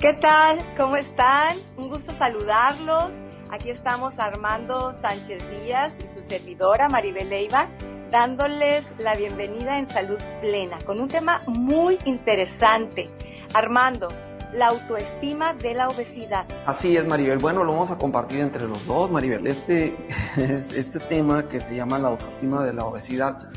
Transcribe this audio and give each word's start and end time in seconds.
¿Qué 0.00 0.14
tal? 0.14 0.58
¿Cómo 0.78 0.96
están? 0.96 1.58
Un 1.76 1.90
gusto 1.90 2.10
saludarlos. 2.12 3.12
Aquí 3.50 3.68
estamos 3.68 4.18
Armando 4.18 4.94
Sánchez 4.94 5.42
Díaz 5.50 5.92
y 5.98 6.14
su 6.14 6.22
servidora 6.26 6.88
Maribel 6.88 7.28
Leiva 7.28 7.68
dándoles 8.10 8.94
la 8.98 9.14
bienvenida 9.14 9.78
en 9.78 9.84
Salud 9.84 10.16
Plena 10.40 10.78
con 10.86 11.00
un 11.00 11.08
tema 11.08 11.42
muy 11.46 11.98
interesante. 12.06 13.10
Armando, 13.52 14.08
la 14.54 14.68
autoestima 14.68 15.52
de 15.52 15.74
la 15.74 15.88
obesidad. 15.88 16.46
Así 16.64 16.96
es, 16.96 17.06
Maribel. 17.06 17.36
Bueno, 17.36 17.62
lo 17.62 17.72
vamos 17.72 17.90
a 17.90 17.98
compartir 17.98 18.40
entre 18.40 18.66
los 18.66 18.86
dos, 18.86 19.10
Maribel. 19.10 19.46
Este, 19.46 19.94
este 20.38 20.98
tema 20.98 21.44
que 21.44 21.60
se 21.60 21.76
llama 21.76 21.98
la 21.98 22.08
autoestima 22.08 22.64
de 22.64 22.72
la 22.72 22.86
obesidad 22.86 23.50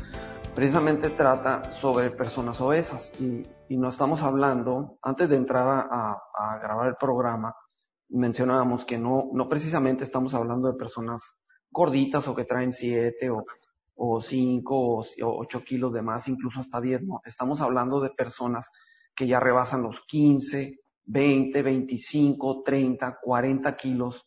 precisamente 0.54 1.10
trata 1.10 1.72
sobre 1.72 2.10
personas 2.10 2.60
obesas 2.60 3.12
y, 3.18 3.46
no 3.70 3.88
estamos 3.88 4.22
hablando, 4.22 4.98
antes 5.02 5.28
de 5.28 5.36
entrar 5.36 5.88
a, 5.90 6.58
grabar 6.60 6.88
el 6.88 6.96
programa, 6.96 7.54
mencionábamos 8.08 8.84
que 8.84 8.98
no, 8.98 9.30
no 9.32 9.48
precisamente 9.48 10.04
estamos 10.04 10.34
hablando 10.34 10.68
de 10.68 10.78
personas 10.78 11.22
gorditas 11.70 12.28
o 12.28 12.34
que 12.34 12.44
traen 12.44 12.72
7 12.72 13.30
o, 13.30 13.44
o 13.96 14.20
5 14.20 14.76
o 14.76 15.04
8 15.22 15.64
kilos 15.64 15.92
de 15.92 16.02
más, 16.02 16.28
incluso 16.28 16.60
hasta 16.60 16.80
10, 16.80 17.02
no, 17.02 17.20
estamos 17.24 17.60
hablando 17.60 18.00
de 18.00 18.10
personas 18.10 18.68
que 19.14 19.26
ya 19.26 19.40
rebasan 19.40 19.82
los 19.82 20.00
15, 20.06 20.80
20, 21.06 21.62
25, 21.62 22.62
30, 22.62 23.18
40 23.22 23.76
kilos 23.76 24.26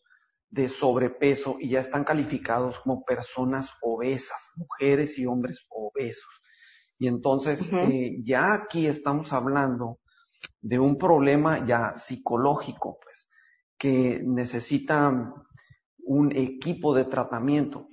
de 0.50 0.68
sobrepeso 0.68 1.56
y 1.60 1.70
ya 1.70 1.80
están 1.80 2.04
calificados 2.04 2.80
como 2.80 3.04
personas 3.04 3.72
obesas, 3.82 4.50
mujeres 4.56 5.18
y 5.18 5.26
hombres 5.26 5.66
obesos. 5.68 6.37
Y 6.98 7.06
entonces 7.06 7.72
eh, 7.72 8.18
ya 8.24 8.52
aquí 8.54 8.86
estamos 8.86 9.32
hablando 9.32 10.00
de 10.60 10.78
un 10.78 10.98
problema 10.98 11.64
ya 11.64 11.94
psicológico, 11.96 12.98
pues, 13.02 13.28
que 13.76 14.20
necesita 14.24 15.32
un 16.04 16.36
equipo 16.36 16.94
de 16.94 17.04
tratamiento. 17.04 17.88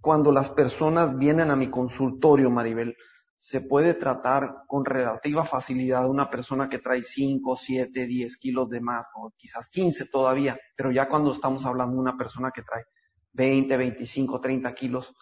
Cuando 0.00 0.32
las 0.32 0.50
personas 0.50 1.16
vienen 1.16 1.50
a 1.50 1.56
mi 1.56 1.70
consultorio, 1.70 2.50
Maribel, 2.50 2.96
se 3.36 3.60
puede 3.60 3.94
tratar 3.94 4.64
con 4.66 4.84
relativa 4.84 5.44
facilidad 5.44 6.08
una 6.08 6.28
persona 6.28 6.68
que 6.68 6.78
trae 6.78 7.02
5, 7.02 7.56
7, 7.56 8.06
10 8.06 8.36
kilos 8.36 8.68
de 8.68 8.80
más, 8.80 9.06
o 9.14 9.32
quizás 9.36 9.68
15 9.68 10.06
todavía, 10.06 10.58
pero 10.76 10.90
ya 10.90 11.08
cuando 11.08 11.32
estamos 11.32 11.64
hablando 11.64 11.94
de 11.94 12.00
una 12.00 12.16
persona 12.16 12.50
que 12.52 12.62
trae 12.62 12.84
20, 13.32 13.76
25, 13.76 14.40
30 14.40 14.74
kilos, 14.74 15.14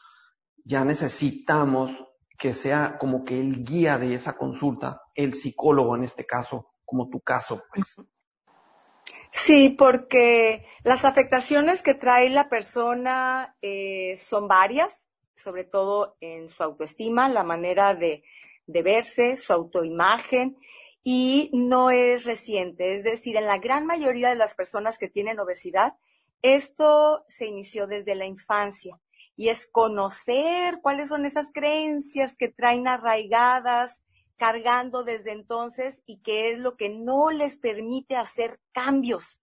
ya 0.65 0.83
necesitamos 0.85 1.93
que 2.39 2.55
sea 2.55 2.97
como 2.99 3.25
que 3.25 3.41
el 3.41 3.65
guía 3.65 3.99
de 3.99 4.15
esa 4.15 4.37
consulta, 4.37 5.03
el 5.15 5.35
psicólogo 5.35 5.97
en 5.97 6.05
este 6.05 6.27
caso, 6.27 6.73
como 6.85 7.09
tu 7.09 7.21
caso, 7.21 7.63
pues. 7.75 7.97
Sí, 9.31 9.71
porque 9.71 10.67
las 10.83 11.05
afectaciones 11.05 11.83
que 11.83 11.95
trae 11.95 12.31
la 12.31 12.49
persona 12.49 13.57
eh, 13.61 14.17
son 14.17 14.49
varias 14.49 15.07
sobre 15.37 15.65
todo 15.65 16.17
en 16.21 16.49
su 16.49 16.63
autoestima, 16.63 17.29
la 17.29 17.45
manera 17.45 17.95
de, 17.95 18.23
verse, 18.67 19.37
su 19.37 19.53
autoimagen, 19.53 20.57
y 21.05 21.51
no 21.53 21.91
es 21.91 22.25
reciente. 22.25 22.97
Es 22.97 23.05
decir, 23.05 23.37
en 23.37 23.47
la 23.47 23.59
gran 23.59 23.87
mayoría 23.87 24.31
de 24.31 24.35
las 24.35 24.55
personas 24.55 24.99
que 24.99 25.09
tienen 25.09 25.39
obesidad, 25.39 25.95
esto 26.43 27.25
se 27.29 27.47
inició 27.47 27.87
desde 27.87 28.15
la 28.15 28.27
infancia 28.27 28.99
y 29.37 29.49
es 29.49 29.67
conocer 29.67 30.81
cuáles 30.83 31.09
son 31.09 31.27
esas 31.27 31.51
creencias 31.53 32.37
que 32.37 32.49
traen 32.49 32.89
arraigadas, 32.89 34.03
cargando 34.37 35.03
desde 35.05 35.33
entonces 35.33 36.03
y 36.07 36.21
qué 36.21 36.51
es 36.51 36.59
lo 36.59 36.77
que 36.77 36.91
no 36.91 37.31
les 37.31 37.57
permite 37.57 38.17
hacer 38.17 38.61
cambios 38.73 39.41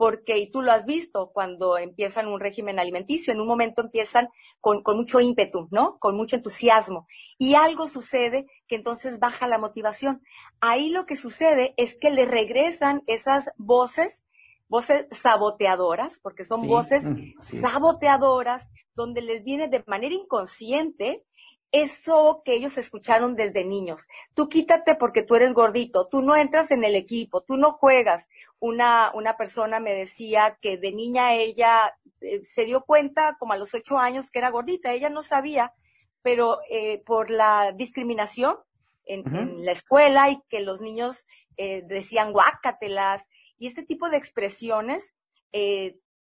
porque, 0.00 0.38
y 0.38 0.50
tú 0.50 0.62
lo 0.62 0.72
has 0.72 0.86
visto, 0.86 1.30
cuando 1.30 1.76
empiezan 1.76 2.26
un 2.26 2.40
régimen 2.40 2.78
alimenticio, 2.78 3.34
en 3.34 3.40
un 3.42 3.46
momento 3.46 3.82
empiezan 3.82 4.30
con, 4.58 4.82
mucho 4.96 5.20
ímpetu, 5.20 5.68
¿no? 5.70 5.98
Con 5.98 6.16
mucho 6.16 6.36
entusiasmo. 6.36 7.06
Y 7.36 7.54
algo 7.54 7.86
sucede 7.86 8.46
que 8.66 8.76
entonces 8.76 9.18
baja 9.18 9.46
la 9.46 9.58
motivación. 9.58 10.22
Ahí 10.58 10.88
lo 10.88 11.04
que 11.04 11.16
sucede 11.16 11.74
es 11.76 11.98
que 12.00 12.08
le 12.08 12.24
regresan 12.24 13.02
esas 13.06 13.50
voces, 13.58 14.22
voces 14.70 15.06
saboteadoras, 15.10 16.20
porque 16.22 16.44
son 16.44 16.66
voces 16.66 17.04
saboteadoras, 17.40 18.70
donde 18.94 19.20
les 19.20 19.44
viene 19.44 19.68
de 19.68 19.84
manera 19.86 20.14
inconsciente 20.14 21.24
eso 21.72 22.42
que 22.44 22.54
ellos 22.54 22.78
escucharon 22.78 23.36
desde 23.36 23.64
niños. 23.64 24.06
Tú 24.34 24.48
quítate 24.48 24.94
porque 24.94 25.22
tú 25.22 25.34
eres 25.36 25.52
gordito, 25.54 26.06
tú 26.08 26.22
no 26.22 26.36
entras 26.36 26.70
en 26.70 26.84
el 26.84 26.94
equipo, 26.94 27.42
tú 27.42 27.56
no 27.56 27.72
juegas. 27.72 28.28
Una, 28.58 29.10
una 29.14 29.36
persona 29.36 29.80
me 29.80 29.94
decía 29.94 30.58
que 30.60 30.78
de 30.78 30.92
niña 30.92 31.34
ella 31.34 31.96
eh, 32.20 32.44
se 32.44 32.64
dio 32.64 32.82
cuenta 32.84 33.36
como 33.38 33.52
a 33.52 33.56
los 33.56 33.74
ocho 33.74 33.98
años 33.98 34.30
que 34.30 34.38
era 34.38 34.50
gordita, 34.50 34.92
ella 34.92 35.10
no 35.10 35.22
sabía, 35.22 35.74
pero 36.22 36.58
eh, 36.70 37.02
por 37.04 37.30
la 37.30 37.72
discriminación 37.72 38.56
en, 39.04 39.64
la 39.64 39.72
escuela 39.72 40.30
y 40.30 40.40
que 40.48 40.60
los 40.60 40.80
niños 40.80 41.26
eh, 41.56 41.82
decían 41.86 42.32
guácatelas 42.32 43.28
y 43.60 43.68
este 43.68 43.84
tipo 43.84 44.10
de 44.10 44.16
expresiones 44.16 45.14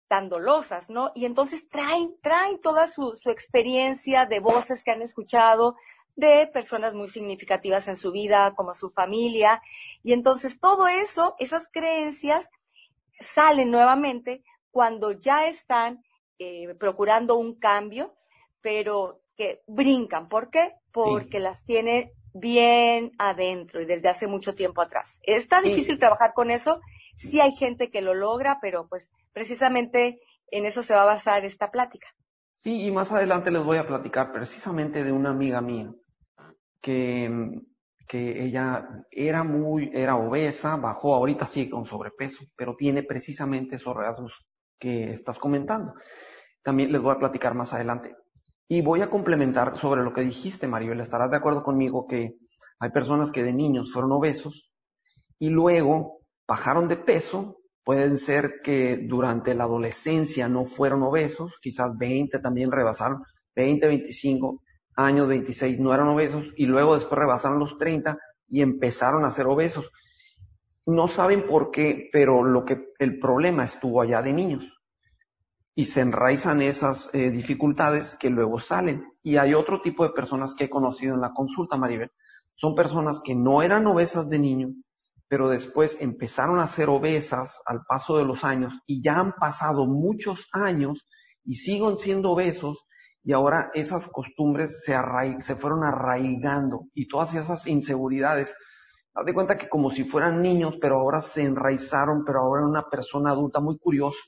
tan 0.09 0.29
dolosas, 0.29 0.91
¿no? 0.91 1.13
Y 1.15 1.27
entonces 1.27 1.69
traen, 1.69 2.17
traen 2.23 2.61
toda 2.61 2.89
su, 2.89 3.15
su 3.17 3.31
experiencia 3.31 4.27
de 4.27 4.41
voces 4.41 4.83
que 4.83 4.91
han 4.91 5.03
escuchado, 5.03 5.77
de 6.17 6.49
personas 6.49 6.95
muy 6.95 7.09
significativas 7.09 7.87
en 7.87 7.97
su 7.97 8.11
vida, 8.11 8.55
como 8.57 8.75
su 8.75 8.91
familia. 8.91 9.63
Y 10.03 10.13
entonces 10.13 10.59
todo 10.59 10.89
eso, 10.89 11.37
esas 11.39 11.69
creencias, 11.71 12.49
salen 13.21 13.71
nuevamente 13.71 14.43
cuando 14.71 15.13
ya 15.13 15.47
están 15.47 16.03
eh, 16.39 16.75
procurando 16.79 17.37
un 17.37 17.55
cambio, 17.55 18.17
pero 18.61 19.21
que 19.37 19.63
brincan. 19.67 20.29
¿Por 20.29 20.51
qué? 20.51 20.75
Porque 20.91 21.39
las 21.39 21.65
tiene 21.65 22.13
bien 22.35 23.13
adentro 23.19 23.81
y 23.81 23.87
desde 23.87 24.09
hace 24.09 24.27
mucho 24.27 24.55
tiempo 24.55 24.83
atrás. 24.83 25.21
Está 25.23 25.61
difícil 25.61 25.99
trabajar 25.99 26.33
con 26.35 26.51
eso. 26.51 26.81
Sí 27.19 27.41
hay 27.41 27.53
gente 27.53 27.91
que 27.91 28.01
lo 28.01 28.15
logra, 28.15 28.59
pero 28.63 28.89
pues 28.89 29.11
precisamente 29.33 30.21
en 30.51 30.67
eso 30.67 30.83
se 30.83 30.95
va 30.95 31.03
a 31.03 31.07
basar 31.07 31.45
esta 31.45 31.71
plática. 31.71 32.07
Sí, 32.63 32.87
y 32.87 32.91
más 32.91 33.13
adelante 33.13 33.51
les 33.51 33.65
voy 33.65 33.79
a 33.79 33.87
platicar 33.87 34.33
precisamente 34.33 35.05
de 35.05 35.13
una 35.13 35.31
amiga 35.31 35.61
mía 35.61 35.93
que, 36.81 37.31
que 38.07 38.45
ella 38.45 38.89
era 39.11 39.43
muy, 39.43 39.91
era 39.93 40.17
obesa, 40.17 40.77
bajó, 40.77 41.15
ahorita 41.15 41.47
sí 41.47 41.69
con 41.69 41.87
sobrepeso, 41.87 42.45
pero 42.57 42.77
tiene 42.77 43.03
precisamente 43.03 43.77
esos 43.77 43.95
rasgos 43.95 44.47
que 44.79 45.11
estás 45.11 45.39
comentando. 45.39 45.95
También 46.63 46.93
les 46.93 47.03
voy 47.03 47.13
a 47.15 47.19
platicar 47.19 47.55
más 47.55 47.73
adelante. 47.75 48.15
Y 48.69 48.83
voy 48.83 49.01
a 49.03 49.11
complementar 49.11 49.77
sobre 49.77 50.03
lo 50.03 50.13
que 50.13 50.21
dijiste, 50.23 50.69
Maribel. 50.69 51.01
Estarás 51.01 51.31
de 51.31 51.37
acuerdo 51.37 51.63
conmigo 51.63 52.07
que 52.07 52.35
hay 52.79 52.91
personas 52.91 53.33
que 53.33 53.43
de 53.43 53.55
niños 53.55 53.93
fueron 53.93 54.13
obesos 54.13 54.71
y 55.39 55.49
luego 55.49 56.18
bajaron 56.49 56.89
de 56.89 56.97
peso 56.97 57.59
Pueden 57.89 58.19
ser 58.19 58.61
que 58.63 58.99
durante 58.99 59.55
la 59.55 59.65
adolescencia 59.65 60.47
no 60.47 60.67
fueron 60.67 61.03
obesos, 61.03 61.55
quizás 61.63 61.97
20 61.97 62.39
también 62.39 62.71
rebasaron, 62.71 63.23
20, 63.57 63.89
25 63.89 64.63
años, 64.95 65.27
26 65.27 65.81
no 65.81 65.95
eran 65.95 66.09
obesos 66.09 66.53
y 66.55 66.67
luego 66.67 66.97
después 66.97 67.19
rebasaron 67.19 67.59
los 67.59 67.79
30 67.79 68.19
y 68.47 68.61
empezaron 68.61 69.25
a 69.25 69.31
ser 69.31 69.47
obesos. 69.47 69.91
No 70.85 71.09
saben 71.09 71.47
por 71.47 71.71
qué, 71.71 72.11
pero 72.13 72.45
lo 72.45 72.67
que 72.67 72.93
el 72.99 73.19
problema 73.19 73.65
estuvo 73.65 74.03
allá 74.03 74.21
de 74.21 74.35
niños 74.35 74.83
y 75.75 75.87
se 75.87 76.03
enraizan 76.03 76.61
esas 76.61 77.09
eh, 77.15 77.31
dificultades 77.31 78.17
que 78.17 78.29
luego 78.29 78.59
salen. 78.59 79.03
Y 79.23 79.39
hay 79.39 79.55
otro 79.55 79.81
tipo 79.81 80.05
de 80.05 80.11
personas 80.11 80.53
que 80.55 80.65
he 80.65 80.69
conocido 80.69 81.15
en 81.15 81.23
la 81.23 81.33
consulta, 81.33 81.79
Maribel. 81.79 82.11
Son 82.55 82.75
personas 82.75 83.23
que 83.25 83.35
no 83.35 83.63
eran 83.63 83.87
obesas 83.87 84.29
de 84.29 84.39
niño, 84.39 84.75
pero 85.29 85.51
después 85.51 85.99
empezaron 86.01 86.59
a 86.59 86.67
ser 86.67 86.89
obesas 86.89 87.61
al 87.67 87.83
paso 87.87 88.17
de 88.17 88.25
los 88.25 88.45
años 88.45 88.73
y 88.87 89.03
ya 89.03 89.19
han 89.19 89.35
pasado 89.35 89.87
muchos 89.87 90.49
años 90.53 91.07
y 91.45 91.57
siguen 91.57 91.99
siendo 91.99 92.33
obesos 92.33 92.87
y 93.23 93.33
ahora 93.33 93.71
esas 93.75 94.09
costumbres 94.09 94.83
se, 94.85 94.95
se 95.41 95.55
fueron 95.57 95.85
arraigando 95.85 96.87
y 96.95 97.09
todas 97.09 97.35
esas 97.35 97.67
inseguridades. 97.67 98.55
Haz 99.15 99.27
de 99.27 99.35
cuenta 99.35 99.59
que 99.59 99.69
como 99.69 99.91
si 99.91 100.05
fueran 100.05 100.41
niños, 100.41 100.79
pero 100.81 101.01
ahora 101.01 101.21
se 101.21 101.43
enraizaron, 101.43 102.25
pero 102.25 102.41
ahora 102.41 102.67
una 102.67 102.89
persona 102.89 103.31
adulta, 103.31 103.61
muy 103.61 103.77
curioso. 103.77 104.19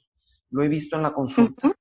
Lo 0.51 0.63
he 0.63 0.69
visto 0.69 0.97
en 0.97 1.03
la 1.03 1.13
consulta. 1.13 1.73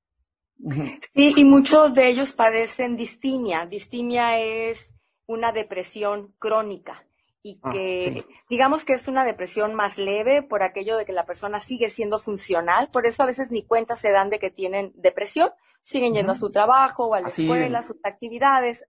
Sí, 1.14 1.34
y 1.38 1.44
muchos 1.46 1.94
de 1.94 2.10
ellos 2.10 2.34
padecen 2.34 2.96
distimia. 2.96 3.66
Distimia 3.66 4.40
es 4.40 4.94
una 5.26 5.52
depresión 5.52 6.36
crónica 6.38 7.09
y 7.42 7.60
ah, 7.64 7.72
que 7.72 8.26
digamos 8.50 8.84
que 8.84 8.94
es 8.94 9.08
una 9.08 9.24
depresión 9.24 9.74
más 9.74 9.98
leve 9.98 10.44
por 10.44 10.62
aquello 10.62 10.98
de 10.98 11.06
que 11.06 11.14
la 11.14 11.26
persona 11.26 11.60
sigue 11.60 11.90
siendo 11.90 12.20
funcional, 12.20 12.90
por 12.92 13.06
eso 13.06 13.24
a 13.24 13.28
veces 13.28 13.52
ni 13.52 13.64
cuenta 13.64 13.96
se 13.96 14.12
dan 14.12 14.30
de 14.30 14.40
que 14.40 14.52
tienen 14.52 14.92
depresión, 14.96 15.52
siguen 15.84 16.14
yendo 16.14 16.34
a 16.34 16.36
su 16.36 16.52
trabajo 16.52 17.08
o 17.08 17.14
a 17.14 17.22
la 17.22 17.30
escuela, 17.30 17.80
a 17.80 17.84
sus 17.84 17.98
actividades, 18.04 18.86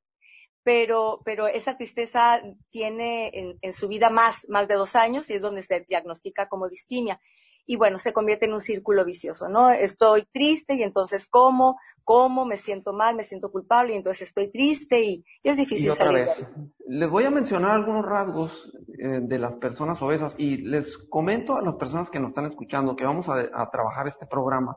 pero, 0.62 1.23
pero 1.25 1.47
esa 1.47 1.76
tristeza 1.76 2.41
tiene 2.70 3.31
en, 3.32 3.58
en, 3.62 3.73
su 3.73 3.88
vida 3.88 4.11
más, 4.11 4.47
más 4.49 4.69
de 4.69 4.75
dos 4.75 4.94
años 4.97 5.31
y 5.31 5.35
es 5.35 5.41
donde 5.41 5.62
se 5.62 5.81
diagnostica 5.88 6.49
como 6.49 6.69
distimia. 6.69 7.20
Y 7.66 7.76
bueno, 7.76 7.98
se 7.98 8.12
convierte 8.12 8.46
en 8.46 8.52
un 8.52 8.60
círculo 8.60 9.04
vicioso, 9.04 9.48
¿no? 9.48 9.70
Estoy 9.70 10.24
triste 10.32 10.74
y 10.74 10.82
entonces 10.82 11.28
como, 11.28 11.78
como, 12.04 12.44
me 12.44 12.56
siento 12.56 12.92
mal, 12.92 13.14
me 13.14 13.22
siento 13.22 13.50
culpable 13.50 13.94
y 13.94 13.96
entonces 13.96 14.28
estoy 14.28 14.50
triste 14.50 15.00
y, 15.00 15.24
y 15.42 15.48
es 15.48 15.56
difícil 15.56 15.86
y 15.86 15.90
otra 15.90 16.06
salir. 16.06 16.20
Vez, 16.20 16.48
les 16.86 17.08
voy 17.08 17.24
a 17.24 17.30
mencionar 17.30 17.72
algunos 17.72 18.04
rasgos 18.04 18.72
eh, 18.98 19.20
de 19.22 19.38
las 19.38 19.56
personas 19.56 20.00
obesas 20.02 20.34
y 20.38 20.58
les 20.58 20.98
comento 20.98 21.56
a 21.56 21.62
las 21.62 21.76
personas 21.76 22.10
que 22.10 22.20
nos 22.20 22.30
están 22.30 22.46
escuchando 22.46 22.96
que 22.96 23.04
vamos 23.04 23.28
a, 23.28 23.48
a 23.52 23.70
trabajar 23.70 24.08
este 24.08 24.26
programa 24.26 24.76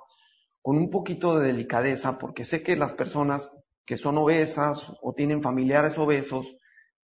con 0.61 0.77
un 0.77 0.89
poquito 0.89 1.37
de 1.37 1.47
delicadeza 1.47 2.17
porque 2.17 2.45
sé 2.45 2.63
que 2.63 2.75
las 2.75 2.93
personas 2.93 3.51
que 3.85 3.97
son 3.97 4.17
obesas 4.17 4.91
o 5.01 5.13
tienen 5.13 5.41
familiares 5.41 5.97
obesos, 5.97 6.55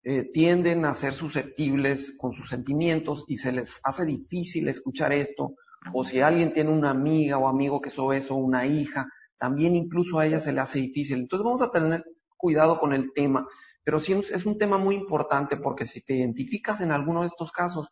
eh, 0.04 0.30
tienden 0.32 0.86
a 0.86 0.94
ser 0.94 1.14
susceptibles 1.14 2.16
con 2.18 2.32
sus 2.32 2.50
sentimientos 2.50 3.26
y 3.28 3.38
se 3.38 3.52
les 3.52 3.82
hace 3.84 4.06
difícil 4.06 4.70
escuchar 4.70 5.12
esto. 5.12 5.56
O 5.94 6.04
si 6.04 6.22
alguien 6.22 6.54
tiene 6.54 6.72
una 6.72 6.90
amiga 6.90 7.38
o 7.38 7.48
amigo 7.48 7.82
que 7.82 7.90
es 7.90 8.00
obeso, 8.00 8.36
una 8.36 8.66
hija, 8.66 9.08
también 9.38 9.76
incluso 9.76 10.20
a 10.20 10.26
ella 10.26 10.40
se 10.40 10.52
le 10.52 10.62
hace 10.62 10.80
difícil. 10.80 11.20
Entonces 11.20 11.46
vamos 11.46 11.62
a 11.62 11.72
tener 11.72 12.04
cuidado 12.38 12.80
con 12.80 12.94
el 12.94 13.12
tema. 13.14 13.48
Pero 13.84 14.00
sí 14.00 14.14
es 14.14 14.46
un 14.46 14.58
tema 14.58 14.78
muy 14.78 14.96
importante 14.96 15.58
porque 15.58 15.86
si 15.86 16.02
te 16.02 16.16
identificas 16.16 16.82
en 16.82 16.92
alguno 16.92 17.22
de 17.22 17.28
estos 17.28 17.52
casos, 17.52 17.90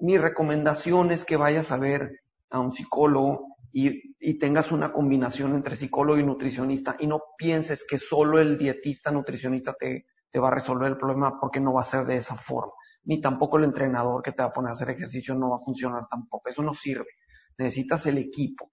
mi 0.00 0.18
recomendación 0.18 1.12
es 1.12 1.24
que 1.24 1.36
vayas 1.36 1.70
a 1.70 1.76
ver 1.76 2.20
a 2.50 2.60
un 2.60 2.72
psicólogo 2.72 3.56
y, 3.72 4.08
tengas 4.38 4.72
una 4.72 4.92
combinación 4.92 5.54
entre 5.54 5.76
psicólogo 5.76 6.18
y 6.18 6.24
nutricionista 6.24 6.96
y 6.98 7.06
no 7.06 7.20
pienses 7.36 7.84
que 7.88 7.98
solo 7.98 8.38
el 8.38 8.58
dietista 8.58 9.10
nutricionista 9.10 9.74
te 9.78 10.38
va 10.38 10.48
a 10.48 10.54
resolver 10.54 10.88
el 10.88 10.98
problema 10.98 11.38
porque 11.40 11.60
no 11.60 11.72
va 11.72 11.82
a 11.82 11.84
ser 11.84 12.04
de 12.04 12.16
esa 12.16 12.34
forma. 12.34 12.72
Ni 13.08 13.20
tampoco 13.20 13.58
el 13.58 13.64
entrenador 13.64 14.22
que 14.22 14.32
te 14.32 14.42
va 14.42 14.50
a 14.50 14.52
poner 14.52 14.70
a 14.70 14.72
hacer 14.74 14.90
ejercicio 14.90 15.34
no 15.34 15.50
va 15.50 15.56
a 15.56 15.64
funcionar 15.64 16.06
tampoco. 16.08 16.48
Eso 16.48 16.62
no 16.62 16.74
sirve. 16.74 17.08
Necesitas 17.58 18.06
el 18.06 18.18
equipo. 18.18 18.70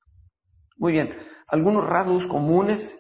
Muy 0.78 0.92
bien. 0.92 1.18
Algunos 1.48 1.88
rasgos 1.88 2.28
comunes. 2.28 3.00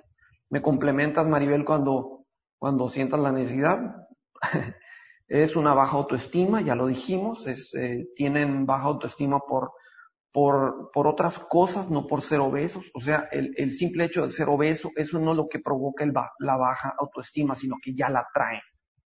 Me 0.50 0.62
complementas, 0.62 1.28
Maribel, 1.28 1.66
cuando, 1.66 2.26
cuando 2.58 2.90
sientas 2.90 3.20
la 3.20 3.32
necesidad. 3.32 4.08
es 5.28 5.56
una 5.56 5.74
baja 5.74 5.98
autoestima, 5.98 6.62
ya 6.62 6.74
lo 6.74 6.88
dijimos. 6.88 7.46
Eh, 7.46 8.08
tienen 8.16 8.66
baja 8.66 8.86
autoestima 8.86 9.40
por 9.40 9.74
por, 10.36 10.92
por 10.92 11.08
otras 11.08 11.40
cosas, 11.40 11.90
no 11.90 12.08
por 12.08 12.22
ser 12.22 12.42
obesos. 12.42 12.92
O 12.94 13.00
sea, 13.00 13.30
el, 13.31 13.54
el 13.56 13.72
simple 13.72 14.04
hecho 14.04 14.26
de 14.26 14.34
ser 14.34 14.50
obeso, 14.50 14.92
eso 14.98 15.18
no 15.18 15.31
es 15.31 15.38
lo 15.38 15.48
que 15.48 15.60
provoca 15.60 16.04
el, 16.04 16.12
la 16.40 16.58
baja 16.58 16.94
autoestima, 17.00 17.56
sino 17.56 17.78
que 17.81 17.96
ya 17.96 18.10
la 18.10 18.28
traen. 18.34 18.60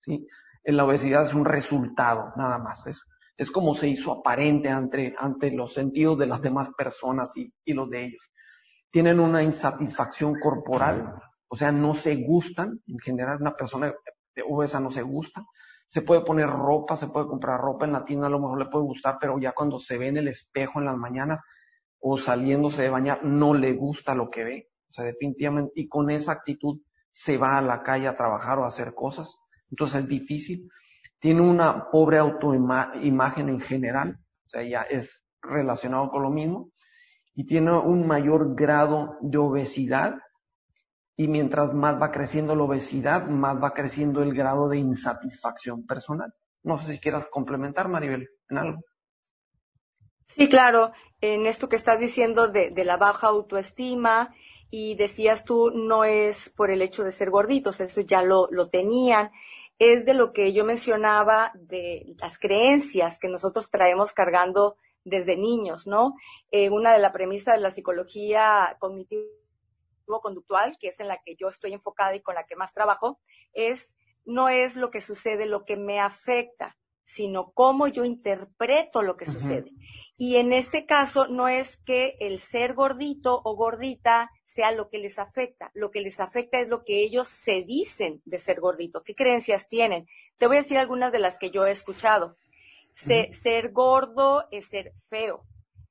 ¿sí? 0.01 0.27
En 0.64 0.76
la 0.76 0.85
obesidad 0.85 1.26
es 1.26 1.35
un 1.35 1.44
resultado, 1.44 2.32
nada 2.37 2.59
más. 2.59 2.87
Es, 2.87 3.03
es 3.37 3.50
como 3.50 3.75
se 3.75 3.88
hizo 3.88 4.12
aparente 4.12 4.69
ante, 4.69 5.14
ante 5.19 5.50
los 5.50 5.73
sentidos 5.75 6.19
de 6.19 6.26
las 6.26 6.43
demás 6.43 6.70
personas 6.76 7.37
y, 7.37 7.53
y 7.64 7.73
los 7.73 7.88
de 7.91 8.05
ellos. 8.06 8.31
Tienen 8.91 9.20
una 9.20 9.43
insatisfacción 9.43 10.38
corporal, 10.41 11.14
o 11.49 11.56
sea, 11.56 11.73
no 11.73 11.94
se 11.94 12.17
gustan. 12.17 12.81
En 12.87 12.99
general, 12.99 13.38
una 13.41 13.56
persona 13.56 13.93
obesa 14.49 14.81
no 14.81 14.91
se 14.91 15.03
gusta 15.03 15.44
se 15.93 16.00
puede 16.00 16.23
poner 16.23 16.49
ropa, 16.49 16.97
se 16.97 17.08
puede 17.08 17.26
comprar 17.26 17.61
ropa 17.61 17.85
en 17.85 17.93
la 17.93 18.03
tienda, 18.03 18.26
a 18.26 18.31
lo 18.31 18.41
mejor 18.41 18.58
le 18.58 18.70
puede 18.70 18.87
gustar, 18.87 19.19
pero 19.20 19.38
ya 19.38 19.53
cuando 19.53 19.79
se 19.79 19.99
ve 19.99 20.06
en 20.06 20.17
el 20.17 20.29
espejo 20.29 20.79
en 20.79 20.87
las 20.87 20.97
mañanas 20.97 21.43
o 21.99 22.17
saliéndose 22.17 22.81
de 22.81 22.88
bañar, 22.88 23.23
no 23.25 23.53
le 23.53 23.75
gusta 23.75 24.15
lo 24.15 24.31
que 24.31 24.43
ve. 24.43 24.70
O 24.88 24.93
sea, 24.94 25.05
definitivamente, 25.05 25.70
y 25.75 25.88
con 25.88 26.11
esa 26.11 26.32
actitud 26.32 26.81
se 27.11 27.37
va 27.37 27.58
a 27.58 27.61
la 27.61 27.82
calle 27.82 28.08
a 28.08 28.17
trabajar 28.17 28.58
o 28.58 28.65
a 28.65 28.69
hacer 28.69 28.94
cosas. 28.94 29.38
Entonces 29.73 30.03
es 30.03 30.09
difícil. 30.09 30.69
Tiene 31.19 31.41
una 31.41 31.91
pobre 31.91 32.19
autoimagen 32.19 33.49
en 33.49 33.61
general, 33.61 34.19
o 34.47 34.49
sea, 34.49 34.63
ya 34.63 34.83
es 34.83 35.23
relacionado 35.41 36.11
con 36.11 36.23
lo 36.23 36.31
mismo. 36.31 36.71
Y 37.35 37.47
tiene 37.47 37.73
un 37.73 38.07
mayor 38.07 38.55
grado 38.55 39.17
de 39.23 39.39
obesidad 39.39 40.19
y 41.17 41.29
mientras 41.29 41.73
más 41.73 42.01
va 42.01 42.13
creciendo 42.13 42.55
la 42.55 42.65
obesidad, 42.65 43.27
más 43.29 43.57
va 43.57 43.73
creciendo 43.73 44.23
el 44.23 44.35
grado 44.35 44.69
de 44.69 44.79
insatisfacción 44.79 45.87
personal. 45.87 46.35
No 46.63 46.79
sé 46.79 46.93
si 46.93 47.01
quieras 47.01 47.27
complementar, 47.27 47.89
Maribel, 47.89 48.29
en 48.51 48.59
algo. 48.59 48.81
Sí, 50.27 50.49
claro, 50.49 50.93
en 51.21 51.47
esto 51.47 51.69
que 51.69 51.77
estás 51.77 51.99
diciendo 51.99 52.49
de, 52.49 52.71
de, 52.71 52.85
la 52.85 52.97
baja 52.97 53.29
autoestima 53.29 54.35
y 54.71 54.95
decías 54.95 55.45
tú, 55.45 55.71
no 55.71 56.05
es 56.05 56.49
por 56.49 56.71
el 56.71 56.81
hecho 56.81 57.05
de 57.05 57.13
ser 57.13 57.31
gorditos, 57.31 57.81
eso 57.81 58.01
ya 58.01 58.23
lo, 58.23 58.49
lo 58.51 58.69
tenían, 58.69 59.31
es 59.84 60.05
de 60.05 60.14
lo 60.14 60.32
que 60.32 60.52
yo 60.52 60.64
mencionaba 60.64 61.50
de 61.55 62.14
las 62.19 62.38
creencias 62.38 63.19
que 63.19 63.26
nosotros 63.26 63.69
traemos 63.69 64.12
cargando 64.12 64.76
desde 65.02 65.37
niños, 65.37 65.88
¿no? 65.88 66.14
Eh, 66.52 66.70
una 66.70 66.93
de 66.93 67.00
las 67.00 67.11
premisas 67.11 67.56
de 67.56 67.62
la 67.62 67.73
psicología 67.73 68.76
cognitiva 68.79 69.25
conductual, 70.23 70.76
que 70.79 70.87
es 70.87 71.00
en 71.00 71.08
la 71.08 71.20
que 71.25 71.34
yo 71.34 71.49
estoy 71.49 71.73
enfocada 71.73 72.14
y 72.14 72.23
con 72.23 72.37
la 72.37 72.46
que 72.46 72.55
más 72.55 72.73
trabajo, 72.73 73.19
es 73.55 73.96
no 74.25 74.49
es 74.49 74.76
lo 74.76 74.93
que 74.93 75.00
sucede 75.00 75.46
lo 75.46 75.64
que 75.64 75.76
me 75.76 75.99
afecta, 75.99 76.76
sino 77.05 77.53
cómo 77.53 77.89
yo 77.89 78.05
interpreto 78.05 79.03
lo 79.03 79.17
que 79.17 79.27
sucede. 79.27 79.73
Y 80.17 80.37
en 80.37 80.53
este 80.53 80.87
caso 80.87 81.27
no 81.27 81.49
es 81.49 81.77
que 81.77 82.17
el 82.21 82.39
ser 82.39 82.75
gordito 82.75 83.41
o 83.45 83.57
gordita 83.57 84.31
sea 84.45 84.73
lo 84.73 84.89
que 84.89 84.99
les 84.99 85.19
afecta, 85.19 85.71
lo 85.75 85.91
que 85.91 86.01
les 86.01 86.21
afecta 86.21 86.61
es 86.61 86.69
lo 86.69 86.85
que 86.85 87.03
ellos 87.03 87.29
se 87.29 87.63
dicen 87.63 88.23
de 88.25 88.39
ser 88.39 88.61
gordito, 88.61 89.03
qué 89.03 89.15
creencias 89.15 89.69
tienen. 89.69 90.07
Te 90.39 90.47
voy 90.47 90.57
a 90.57 90.63
decir 90.63 90.79
algunas 90.79 91.13
de 91.13 91.19
las 91.19 91.39
que 91.39 91.51
yo 91.51 91.67
he 91.67 91.71
escuchado. 91.71 92.37
Se. 92.95 93.33
Ser 93.33 93.73
gordo 93.73 94.47
es 94.51 94.67
ser 94.67 94.93
feo. 95.09 95.47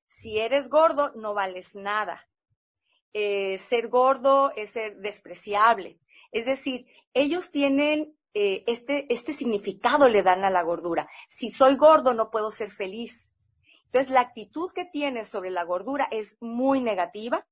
Si 0.08 0.38
eres 0.38 0.70
gordo, 0.70 1.12
no 1.16 1.34
vales 1.34 1.76
nada 1.76 2.28
eh, 3.14 3.58
ser 3.58 3.90
gordo 3.90 4.52
es 4.56 4.72
ser 4.72 4.98
despreciable. 4.98 6.00
Es 6.32 6.46
decir, 6.46 6.86
ellos 7.14 7.52
tienen 7.52 8.16
eh, 8.34 8.64
este, 8.68 9.12
este 9.14 9.34
significado 9.34 10.08
le 10.08 10.24
dan 10.24 10.44
a 10.44 10.50
la 10.50 10.64
gordura. 10.64 11.10
Si 11.28 11.50
soy 11.50 11.76
gordo 11.76 12.14
no 12.14 12.32
puedo 12.32 12.52
ser 12.52 12.72
feliz. 12.72 13.30
Entonces 13.86 14.12
la 14.12 14.22
actitud 14.22 14.72
que 14.74 14.86
tienes 14.86 15.28
sobre 15.28 15.52
la 15.52 15.64
gordura 15.64 16.08
es 16.12 16.38
muy 16.40 16.80
negativa 16.80 17.46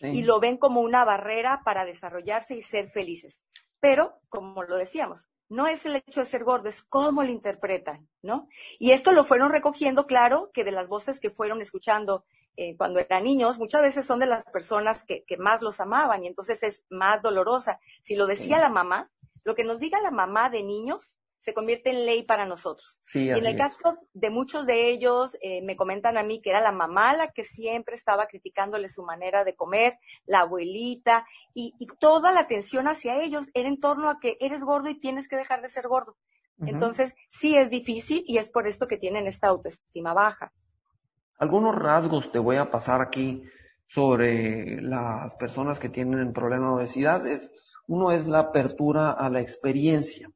sí. 0.00 0.08
y 0.08 0.22
lo 0.22 0.38
ven 0.38 0.56
como 0.56 0.80
una 0.80 1.04
barrera 1.04 1.62
para 1.64 1.84
desarrollarse 1.84 2.54
y 2.54 2.62
ser 2.62 2.86
felices. 2.86 3.42
Pero, 3.80 4.20
como 4.28 4.62
lo 4.62 4.76
decíamos, 4.76 5.28
no 5.48 5.66
es 5.66 5.84
el 5.84 5.96
hecho 5.96 6.20
de 6.20 6.26
ser 6.26 6.44
gordo, 6.44 6.68
es 6.68 6.82
cómo 6.82 7.24
lo 7.24 7.32
interpretan, 7.32 8.08
¿no? 8.22 8.46
Y 8.78 8.92
esto 8.92 9.12
lo 9.12 9.24
fueron 9.24 9.50
recogiendo, 9.50 10.06
claro, 10.06 10.50
que 10.54 10.62
de 10.62 10.70
las 10.70 10.86
voces 10.86 11.18
que 11.18 11.30
fueron 11.30 11.60
escuchando 11.60 12.24
eh, 12.56 12.76
cuando 12.76 13.00
eran 13.00 13.24
niños, 13.24 13.58
muchas 13.58 13.82
veces 13.82 14.06
son 14.06 14.20
de 14.20 14.26
las 14.26 14.44
personas 14.44 15.04
que, 15.04 15.24
que, 15.24 15.36
más 15.38 15.62
los 15.62 15.80
amaban 15.80 16.22
y 16.22 16.28
entonces 16.28 16.62
es 16.62 16.84
más 16.88 17.20
dolorosa. 17.22 17.80
Si 18.04 18.14
lo 18.14 18.26
decía 18.26 18.56
sí. 18.56 18.62
la 18.62 18.68
mamá, 18.68 19.10
lo 19.44 19.54
que 19.54 19.64
nos 19.64 19.78
diga 19.78 20.00
la 20.00 20.10
mamá 20.10 20.50
de 20.50 20.62
niños 20.62 21.16
se 21.40 21.54
convierte 21.54 21.90
en 21.90 22.04
ley 22.04 22.22
para 22.22 22.44
nosotros. 22.44 23.00
Sí, 23.02 23.24
y 23.24 23.30
en 23.30 23.46
el 23.46 23.56
caso 23.56 23.96
de 24.12 24.30
muchos 24.30 24.66
de 24.66 24.90
ellos, 24.90 25.36
eh, 25.40 25.62
me 25.62 25.74
comentan 25.74 26.18
a 26.18 26.22
mí 26.22 26.42
que 26.42 26.50
era 26.50 26.60
la 26.60 26.70
mamá 26.72 27.16
la 27.16 27.28
que 27.28 27.42
siempre 27.42 27.94
estaba 27.94 28.26
criticándole 28.26 28.88
su 28.88 29.02
manera 29.02 29.42
de 29.42 29.56
comer, 29.56 29.94
la 30.26 30.40
abuelita, 30.40 31.26
y, 31.54 31.74
y 31.78 31.86
toda 31.98 32.32
la 32.32 32.40
atención 32.40 32.88
hacia 32.88 33.22
ellos 33.22 33.46
era 33.54 33.68
en 33.68 33.80
torno 33.80 34.10
a 34.10 34.20
que 34.20 34.36
eres 34.38 34.62
gordo 34.62 34.90
y 34.90 35.00
tienes 35.00 35.28
que 35.28 35.36
dejar 35.36 35.62
de 35.62 35.68
ser 35.68 35.88
gordo. 35.88 36.14
Uh 36.58 36.64
-huh. 36.64 36.68
Entonces, 36.74 37.14
sí 37.30 37.56
es 37.56 37.70
difícil 37.70 38.22
y 38.26 38.36
es 38.36 38.50
por 38.50 38.68
esto 38.68 38.86
que 38.86 38.98
tienen 38.98 39.26
esta 39.26 39.48
autoestima 39.48 40.12
baja. 40.12 40.52
Algunos 41.38 41.74
rasgos 41.74 42.30
te 42.30 42.38
voy 42.38 42.56
a 42.56 42.70
pasar 42.70 43.00
aquí 43.00 43.44
sobre 43.86 44.80
las 44.82 45.34
personas 45.36 45.80
que 45.80 45.88
tienen 45.88 46.34
problema 46.34 46.66
de 46.66 46.74
obesidad. 46.74 47.26
Es, 47.26 47.50
uno 47.90 48.12
es 48.12 48.24
la 48.28 48.38
apertura 48.38 49.10
a 49.10 49.28
la 49.30 49.40
experiencia 49.40 50.30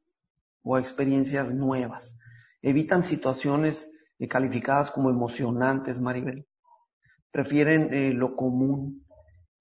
o 0.61 0.75
a 0.75 0.79
experiencias 0.81 1.53
nuevas. 1.53 2.17
Evitan 2.61 3.01
situaciones 3.01 3.89
eh, 4.19 4.27
calificadas 4.27 4.91
como 4.91 5.09
emocionantes, 5.09 6.01
Maribel. 6.01 6.45
Prefieren 7.31 7.93
eh, 7.93 8.11
lo 8.11 8.35
común 8.35 9.05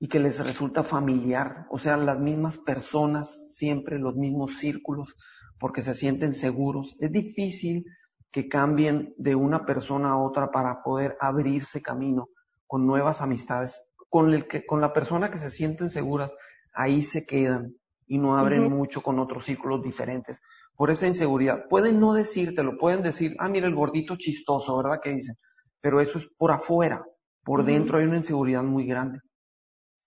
y 0.01 0.09
que 0.09 0.19
les 0.19 0.45
resulta 0.45 0.83
familiar, 0.83 1.67
o 1.71 1.79
sea, 1.79 1.97
las 1.97 2.19
mismas 2.19 2.59
personas, 2.59 3.45
siempre 3.55 4.01
los 4.01 4.17
mismos 4.17 4.59
círculos, 4.59 5.15
porque 5.61 5.81
se 5.81 5.95
sienten 5.95 6.35
seguros. 6.35 6.97
Es 6.99 7.13
difícil 7.13 7.85
que 8.33 8.49
cambien 8.49 9.15
de 9.19 9.37
una 9.37 9.65
persona 9.67 10.11
a 10.11 10.19
otra 10.19 10.51
para 10.51 10.83
poder 10.83 11.17
abrirse 11.21 11.81
camino 11.81 12.29
con 12.67 12.89
nuevas 12.89 13.23
amistades. 13.23 13.81
Con, 14.09 14.35
el 14.35 14.49
que, 14.49 14.67
con 14.67 14.81
la 14.81 14.93
persona 14.93 15.31
que 15.31 15.39
se 15.39 15.51
sienten 15.51 15.91
seguras, 15.91 16.33
ahí 16.73 17.01
se 17.01 17.25
quedan 17.25 17.77
y 18.07 18.19
no 18.19 18.37
abren 18.37 18.65
uh 18.65 18.67
-huh. 18.67 18.71
mucho 18.71 19.03
con 19.03 19.19
otros 19.19 19.45
círculos 19.45 19.83
diferentes. 19.83 20.41
Por 20.77 20.91
esa 20.91 21.07
inseguridad. 21.07 21.67
Pueden 21.69 22.01
no 22.01 22.15
decírtelo, 22.15 22.77
pueden 22.79 23.03
decir, 23.03 23.37
ah, 23.39 23.49
mira 23.49 23.67
el 23.67 23.75
gordito 23.75 24.17
chistoso, 24.17 24.77
¿verdad? 24.77 25.01
Que 25.03 25.11
dicen. 25.11 25.37
Pero 25.81 26.01
eso 26.01 26.19
es 26.19 26.29
por 26.37 26.51
afuera. 26.51 27.05
Por 27.45 27.61
uh 27.61 27.63
-huh. 27.63 27.67
dentro 27.67 27.99
hay 27.99 28.07
una 28.07 28.17
inseguridad 28.17 28.63
muy 28.63 28.87
grande. 28.87 29.21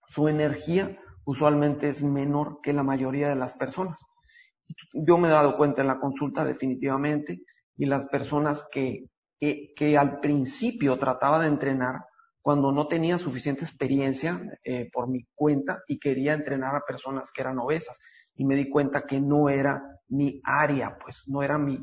Su 0.08 0.28
energía 0.28 0.98
usualmente 1.24 1.88
es 1.88 2.02
menor 2.02 2.60
que 2.62 2.72
la 2.72 2.82
mayoría 2.82 3.28
de 3.28 3.36
las 3.36 3.54
personas. 3.54 4.00
Yo 4.92 5.18
me 5.18 5.28
he 5.28 5.30
dado 5.30 5.56
cuenta 5.56 5.82
en 5.82 5.88
la 5.88 6.00
consulta 6.00 6.44
definitivamente 6.44 7.42
y 7.76 7.86
las 7.86 8.06
personas 8.06 8.66
que, 8.70 9.04
que, 9.40 9.72
que 9.76 9.96
al 9.96 10.20
principio 10.20 10.98
trataba 10.98 11.38
de 11.40 11.48
entrenar 11.48 12.07
cuando 12.48 12.72
no 12.72 12.88
tenía 12.88 13.18
suficiente 13.18 13.66
experiencia 13.66 14.40
eh, 14.64 14.88
por 14.90 15.06
mi 15.06 15.26
cuenta 15.34 15.82
y 15.86 15.98
quería 15.98 16.32
entrenar 16.32 16.74
a 16.74 16.86
personas 16.86 17.30
que 17.30 17.42
eran 17.42 17.58
obesas 17.58 17.98
y 18.34 18.46
me 18.46 18.56
di 18.56 18.70
cuenta 18.70 19.04
que 19.04 19.20
no 19.20 19.50
era 19.50 19.82
mi 20.08 20.40
área, 20.44 20.96
pues 20.96 21.24
no 21.26 21.42
era 21.42 21.58
mi, 21.58 21.78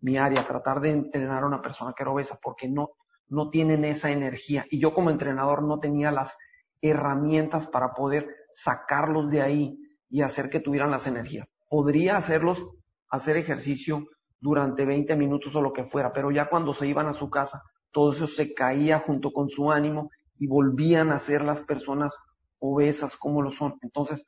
mi 0.00 0.18
área, 0.18 0.44
tratar 0.44 0.80
de 0.80 0.90
entrenar 0.90 1.44
a 1.44 1.46
una 1.46 1.62
persona 1.62 1.92
que 1.96 2.02
era 2.02 2.10
obesa 2.10 2.36
porque 2.42 2.68
no, 2.68 2.94
no 3.28 3.48
tienen 3.50 3.84
esa 3.84 4.10
energía. 4.10 4.66
Y 4.72 4.80
yo 4.80 4.92
como 4.92 5.10
entrenador 5.10 5.62
no 5.62 5.78
tenía 5.78 6.10
las 6.10 6.36
herramientas 6.82 7.68
para 7.68 7.94
poder 7.94 8.26
sacarlos 8.54 9.30
de 9.30 9.42
ahí 9.42 9.78
y 10.10 10.22
hacer 10.22 10.50
que 10.50 10.58
tuvieran 10.58 10.90
las 10.90 11.06
energías. 11.06 11.46
Podría 11.68 12.16
hacerlos 12.16 12.64
hacer 13.08 13.36
ejercicio 13.36 14.08
durante 14.40 14.84
20 14.84 15.14
minutos 15.14 15.54
o 15.54 15.62
lo 15.62 15.72
que 15.72 15.84
fuera, 15.84 16.12
pero 16.12 16.32
ya 16.32 16.48
cuando 16.48 16.74
se 16.74 16.88
iban 16.88 17.06
a 17.06 17.12
su 17.12 17.30
casa, 17.30 17.62
todo 17.90 18.12
eso 18.12 18.26
se 18.26 18.54
caía 18.54 18.98
junto 18.98 19.32
con 19.32 19.48
su 19.48 19.70
ánimo 19.70 20.10
y 20.38 20.46
volvían 20.46 21.10
a 21.10 21.18
ser 21.18 21.42
las 21.42 21.60
personas 21.60 22.14
obesas 22.58 23.16
como 23.16 23.42
lo 23.42 23.50
son. 23.50 23.78
Entonces, 23.82 24.26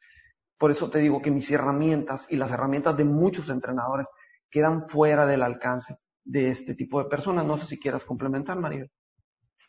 por 0.58 0.70
eso 0.70 0.90
te 0.90 0.98
digo 0.98 1.22
que 1.22 1.30
mis 1.30 1.50
herramientas 1.50 2.26
y 2.30 2.36
las 2.36 2.52
herramientas 2.52 2.96
de 2.96 3.04
muchos 3.04 3.48
entrenadores 3.48 4.08
quedan 4.50 4.88
fuera 4.88 5.26
del 5.26 5.42
alcance 5.42 5.96
de 6.24 6.50
este 6.50 6.74
tipo 6.74 7.02
de 7.02 7.08
personas. 7.08 7.46
No 7.46 7.56
sé 7.58 7.66
si 7.66 7.78
quieras 7.78 8.04
complementar, 8.04 8.58
Maribel. 8.58 8.90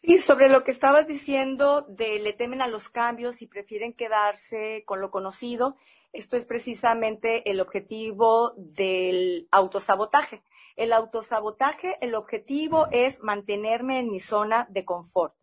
Sí, 0.01 0.17
sobre 0.17 0.49
lo 0.49 0.63
que 0.63 0.71
estabas 0.71 1.05
diciendo 1.05 1.85
de 1.87 2.19
le 2.19 2.33
temen 2.33 2.61
a 2.61 2.67
los 2.67 2.89
cambios 2.89 3.41
y 3.41 3.47
prefieren 3.47 3.93
quedarse 3.93 4.83
con 4.85 4.99
lo 4.99 5.11
conocido, 5.11 5.75
esto 6.13 6.37
es 6.37 6.45
precisamente 6.45 7.49
el 7.49 7.59
objetivo 7.61 8.53
del 8.57 9.47
autosabotaje. 9.51 10.43
El 10.75 10.93
autosabotaje, 10.93 11.97
el 12.01 12.15
objetivo 12.15 12.87
es 12.91 13.21
mantenerme 13.21 13.99
en 13.99 14.09
mi 14.09 14.19
zona 14.19 14.67
de 14.69 14.85
confort, 14.85 15.33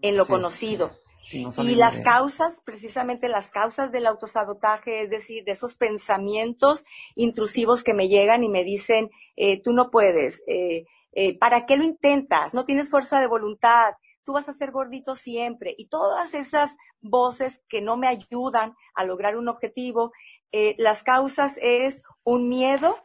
en 0.00 0.16
lo 0.16 0.26
conocido. 0.26 0.90
y 1.32 1.74
las 1.74 2.00
causas, 2.00 2.62
precisamente 2.64 3.28
las 3.28 3.50
causas 3.50 3.92
del 3.92 4.06
autosabotaje, 4.06 5.02
es 5.02 5.10
decir, 5.10 5.44
de 5.44 5.52
esos 5.52 5.76
pensamientos 5.76 6.84
intrusivos 7.14 7.84
que 7.84 7.94
me 7.94 8.08
llegan 8.08 8.42
y 8.42 8.48
me 8.48 8.64
dicen, 8.64 9.10
eh, 9.36 9.62
tú 9.62 9.72
no 9.72 9.90
puedes, 9.90 10.42
eh, 10.46 10.86
eh, 11.12 11.38
¿para 11.38 11.66
qué 11.66 11.76
lo 11.76 11.84
intentas? 11.84 12.54
No 12.54 12.64
tienes 12.64 12.88
fuerza 12.90 13.20
de 13.20 13.26
voluntad, 13.26 13.92
tú 14.24 14.32
vas 14.34 14.48
a 14.48 14.54
ser 14.54 14.70
gordito 14.70 15.16
siempre. 15.16 15.74
Y 15.76 15.88
todas 15.88 16.34
esas 16.34 16.76
voces 17.00 17.62
que 17.68 17.80
no 17.80 17.96
me 17.96 18.06
ayudan 18.06 18.76
a 18.94 19.04
lograr 19.04 19.36
un 19.36 19.48
objetivo, 19.48 20.12
eh, 20.52 20.74
las 20.78 21.02
causas 21.02 21.58
es 21.62 22.02
un 22.24 22.48
miedo 22.48 22.96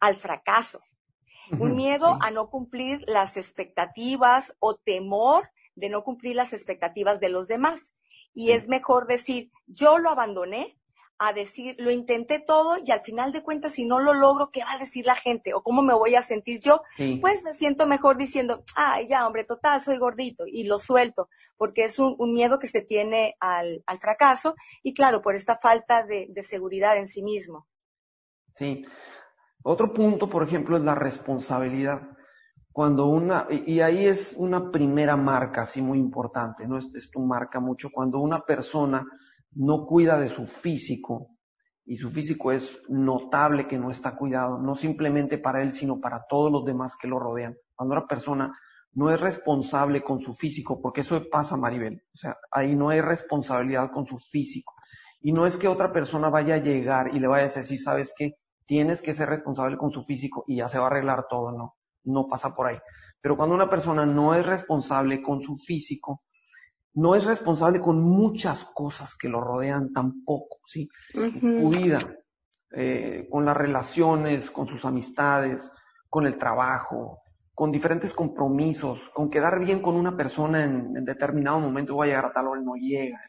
al 0.00 0.16
fracaso, 0.16 0.80
un 1.58 1.76
miedo 1.76 2.18
a 2.20 2.30
no 2.30 2.48
cumplir 2.48 3.04
las 3.06 3.36
expectativas 3.36 4.56
o 4.58 4.76
temor 4.76 5.50
de 5.74 5.88
no 5.88 6.02
cumplir 6.02 6.36
las 6.36 6.52
expectativas 6.52 7.20
de 7.20 7.28
los 7.28 7.46
demás. 7.46 7.94
Y 8.34 8.52
es 8.52 8.68
mejor 8.68 9.06
decir, 9.06 9.50
yo 9.66 9.98
lo 9.98 10.10
abandoné, 10.10 10.78
a 11.28 11.32
decir, 11.32 11.76
lo 11.78 11.90
intenté 11.90 12.40
todo 12.40 12.78
y 12.84 12.90
al 12.90 13.02
final 13.02 13.32
de 13.32 13.42
cuentas, 13.42 13.72
si 13.72 13.84
no 13.84 14.00
lo 14.00 14.14
logro, 14.14 14.50
¿qué 14.50 14.64
va 14.64 14.72
a 14.72 14.78
decir 14.78 15.06
la 15.06 15.14
gente? 15.14 15.54
¿O 15.54 15.62
cómo 15.62 15.82
me 15.82 15.94
voy 15.94 16.14
a 16.14 16.22
sentir 16.22 16.60
yo? 16.60 16.82
Pues 17.20 17.44
me 17.44 17.54
siento 17.54 17.86
mejor 17.86 18.16
diciendo, 18.16 18.64
ay, 18.74 19.06
ya, 19.06 19.26
hombre, 19.26 19.44
total, 19.44 19.80
soy 19.80 19.98
gordito 19.98 20.44
y 20.46 20.64
lo 20.64 20.78
suelto, 20.78 21.28
porque 21.56 21.84
es 21.84 21.98
un, 21.98 22.16
miedo 22.32 22.58
que 22.58 22.66
se 22.66 22.80
tiene 22.80 23.36
al, 23.40 23.84
fracaso 24.00 24.54
y 24.82 24.94
claro, 24.94 25.22
por 25.22 25.34
esta 25.34 25.58
falta 25.58 26.02
de, 26.02 26.26
de 26.30 26.42
seguridad 26.42 26.96
en 26.96 27.06
sí 27.06 27.22
mismo. 27.22 27.66
Sí. 28.54 28.84
Otro 29.62 29.92
punto, 29.92 30.28
por 30.28 30.42
ejemplo, 30.42 30.76
es 30.76 30.82
la 30.82 30.94
responsabilidad. 30.94 32.08
Cuando 32.72 33.06
una, 33.06 33.46
y 33.50 33.80
ahí 33.80 34.06
es 34.06 34.34
una 34.36 34.70
primera 34.70 35.14
marca, 35.14 35.62
así 35.62 35.82
muy 35.82 35.98
importante, 35.98 36.66
¿no? 36.66 36.78
Es, 36.78 36.88
es 36.94 37.10
tu 37.10 37.20
marca 37.20 37.60
mucho. 37.60 37.90
Cuando 37.92 38.18
una 38.18 38.40
persona 38.40 39.04
no 39.54 39.86
cuida 39.86 40.18
de 40.18 40.28
su 40.28 40.46
físico, 40.46 41.28
y 41.84 41.96
su 41.96 42.10
físico 42.10 42.52
es 42.52 42.80
notable 42.88 43.66
que 43.66 43.78
no 43.78 43.90
está 43.90 44.16
cuidado, 44.16 44.58
no 44.58 44.76
simplemente 44.76 45.38
para 45.38 45.62
él, 45.62 45.72
sino 45.72 46.00
para 46.00 46.24
todos 46.28 46.50
los 46.52 46.64
demás 46.64 46.96
que 46.96 47.08
lo 47.08 47.18
rodean. 47.18 47.56
Cuando 47.74 47.96
una 47.96 48.06
persona 48.06 48.52
no 48.92 49.10
es 49.10 49.20
responsable 49.20 50.02
con 50.02 50.20
su 50.20 50.34
físico, 50.34 50.80
porque 50.80 51.00
eso 51.00 51.20
pasa, 51.30 51.56
Maribel, 51.56 52.02
o 52.14 52.16
sea, 52.16 52.36
ahí 52.50 52.76
no 52.76 52.90
hay 52.90 53.00
responsabilidad 53.00 53.90
con 53.90 54.06
su 54.06 54.18
físico. 54.18 54.74
Y 55.20 55.32
no 55.32 55.46
es 55.46 55.56
que 55.56 55.68
otra 55.68 55.92
persona 55.92 56.30
vaya 56.30 56.56
a 56.56 56.58
llegar 56.58 57.14
y 57.14 57.20
le 57.20 57.26
vaya 57.26 57.46
a 57.46 57.48
decir, 57.48 57.80
sabes 57.80 58.14
qué, 58.16 58.36
tienes 58.66 59.02
que 59.02 59.14
ser 59.14 59.28
responsable 59.28 59.76
con 59.76 59.90
su 59.90 60.04
físico 60.04 60.44
y 60.46 60.56
ya 60.56 60.68
se 60.68 60.78
va 60.78 60.84
a 60.84 60.86
arreglar 60.88 61.26
todo, 61.28 61.52
no, 61.52 61.76
no 62.04 62.26
pasa 62.26 62.54
por 62.54 62.66
ahí. 62.66 62.78
Pero 63.20 63.36
cuando 63.36 63.54
una 63.54 63.70
persona 63.70 64.04
no 64.04 64.34
es 64.34 64.46
responsable 64.46 65.22
con 65.22 65.42
su 65.42 65.56
físico, 65.56 66.22
no 66.94 67.14
es 67.14 67.24
responsable 67.24 67.80
con 67.80 68.00
muchas 68.00 68.64
cosas 68.74 69.16
que 69.16 69.28
lo 69.28 69.40
rodean 69.40 69.92
tampoco, 69.92 70.60
¿sí? 70.66 70.88
Su 71.12 71.70
vida, 71.70 72.00
eh, 72.72 73.26
con 73.30 73.44
las 73.44 73.56
relaciones, 73.56 74.50
con 74.50 74.66
sus 74.66 74.84
amistades, 74.84 75.70
con 76.08 76.26
el 76.26 76.36
trabajo, 76.36 77.22
con 77.54 77.72
diferentes 77.72 78.12
compromisos, 78.12 79.00
con 79.14 79.30
quedar 79.30 79.58
bien 79.58 79.80
con 79.80 79.94
una 79.96 80.16
persona 80.16 80.64
en, 80.64 81.04
determinado 81.04 81.60
momento, 81.60 81.94
voy 81.94 82.08
a 82.08 82.10
llegar 82.10 82.26
a 82.26 82.32
tal 82.32 82.48
hora 82.48 82.60
y 82.60 82.64
no 82.64 82.74
llega. 82.74 83.20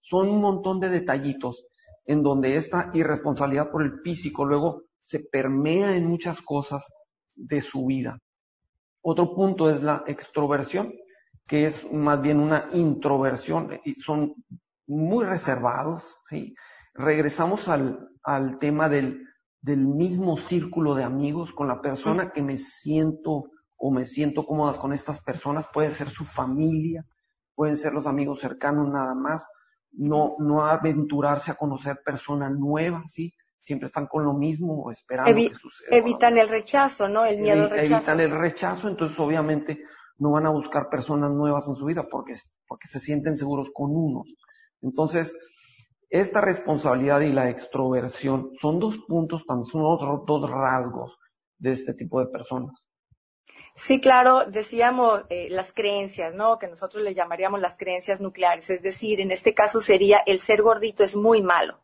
son 0.00 0.28
un 0.28 0.40
montón 0.40 0.80
de 0.80 0.88
detallitos 0.88 1.66
en 2.06 2.22
donde 2.22 2.56
esta 2.56 2.90
irresponsabilidad 2.94 3.70
por 3.70 3.82
el 3.82 4.00
físico 4.02 4.44
luego 4.44 4.84
se 5.02 5.20
permea 5.20 5.94
en 5.94 6.06
muchas 6.06 6.40
cosas 6.42 6.88
de 7.34 7.62
su 7.62 7.86
vida. 7.86 8.18
Otro 9.02 9.34
punto 9.34 9.70
es 9.70 9.82
la 9.82 10.02
extroversión 10.06 10.92
que 11.48 11.64
es 11.64 11.90
más 11.90 12.20
bien 12.20 12.38
una 12.38 12.68
introversión 12.74 13.80
y 13.84 13.94
son 13.94 14.34
muy 14.86 15.24
reservados, 15.24 16.16
¿sí? 16.28 16.54
Regresamos 16.94 17.68
al, 17.68 18.10
al 18.22 18.58
tema 18.58 18.88
del, 18.88 19.26
del 19.62 19.86
mismo 19.86 20.36
círculo 20.36 20.94
de 20.94 21.04
amigos 21.04 21.52
con 21.52 21.66
la 21.66 21.80
persona 21.80 22.32
que 22.32 22.42
me 22.42 22.58
siento 22.58 23.50
o 23.76 23.90
me 23.90 24.04
siento 24.04 24.44
cómodas 24.44 24.78
con 24.78 24.92
estas 24.92 25.20
personas, 25.20 25.66
puede 25.72 25.90
ser 25.90 26.10
su 26.10 26.24
familia, 26.24 27.06
pueden 27.54 27.76
ser 27.76 27.92
los 27.92 28.06
amigos 28.06 28.40
cercanos 28.40 28.90
nada 28.90 29.14
más, 29.14 29.48
no, 29.92 30.36
no 30.38 30.66
aventurarse 30.66 31.50
a 31.50 31.54
conocer 31.54 32.02
personas 32.04 32.52
nuevas, 32.52 33.04
¿sí? 33.08 33.32
Siempre 33.62 33.86
están 33.86 34.06
con 34.06 34.24
lo 34.24 34.34
mismo 34.34 34.90
esperando 34.90 35.34
que 35.34 35.54
suceda. 35.54 35.96
Evitan 35.96 36.36
el 36.36 36.48
rechazo, 36.48 37.08
¿no? 37.08 37.24
El 37.24 37.38
miedo 37.38 37.64
al 37.64 37.70
rechazo. 37.70 37.94
Evitan 37.94 38.20
el 38.20 38.30
rechazo, 38.30 38.88
entonces 38.88 39.18
obviamente 39.18 39.82
no 40.18 40.32
van 40.32 40.46
a 40.46 40.50
buscar 40.50 40.88
personas 40.88 41.30
nuevas 41.30 41.68
en 41.68 41.76
su 41.76 41.84
vida 41.86 42.06
porque, 42.10 42.34
porque 42.66 42.88
se 42.88 43.00
sienten 43.00 43.36
seguros 43.36 43.70
con 43.72 43.94
unos. 43.94 44.34
Entonces, 44.82 45.34
esta 46.10 46.40
responsabilidad 46.40 47.20
y 47.20 47.32
la 47.32 47.50
extroversión 47.50 48.50
son 48.60 48.78
dos 48.78 48.98
puntos, 49.06 49.44
también 49.46 49.66
son 49.66 49.82
otros 49.84 50.22
dos 50.26 50.50
rasgos 50.50 51.18
de 51.58 51.72
este 51.72 51.94
tipo 51.94 52.20
de 52.20 52.26
personas. 52.26 52.84
Sí, 53.74 54.00
claro, 54.00 54.44
decíamos 54.46 55.22
eh, 55.28 55.48
las 55.50 55.72
creencias, 55.72 56.34
¿no? 56.34 56.58
Que 56.58 56.66
nosotros 56.66 57.02
le 57.04 57.14
llamaríamos 57.14 57.60
las 57.60 57.76
creencias 57.76 58.20
nucleares. 58.20 58.70
Es 58.70 58.82
decir, 58.82 59.20
en 59.20 59.30
este 59.30 59.54
caso 59.54 59.80
sería 59.80 60.18
el 60.26 60.40
ser 60.40 60.62
gordito 60.62 61.04
es 61.04 61.14
muy 61.14 61.42
malo. 61.42 61.78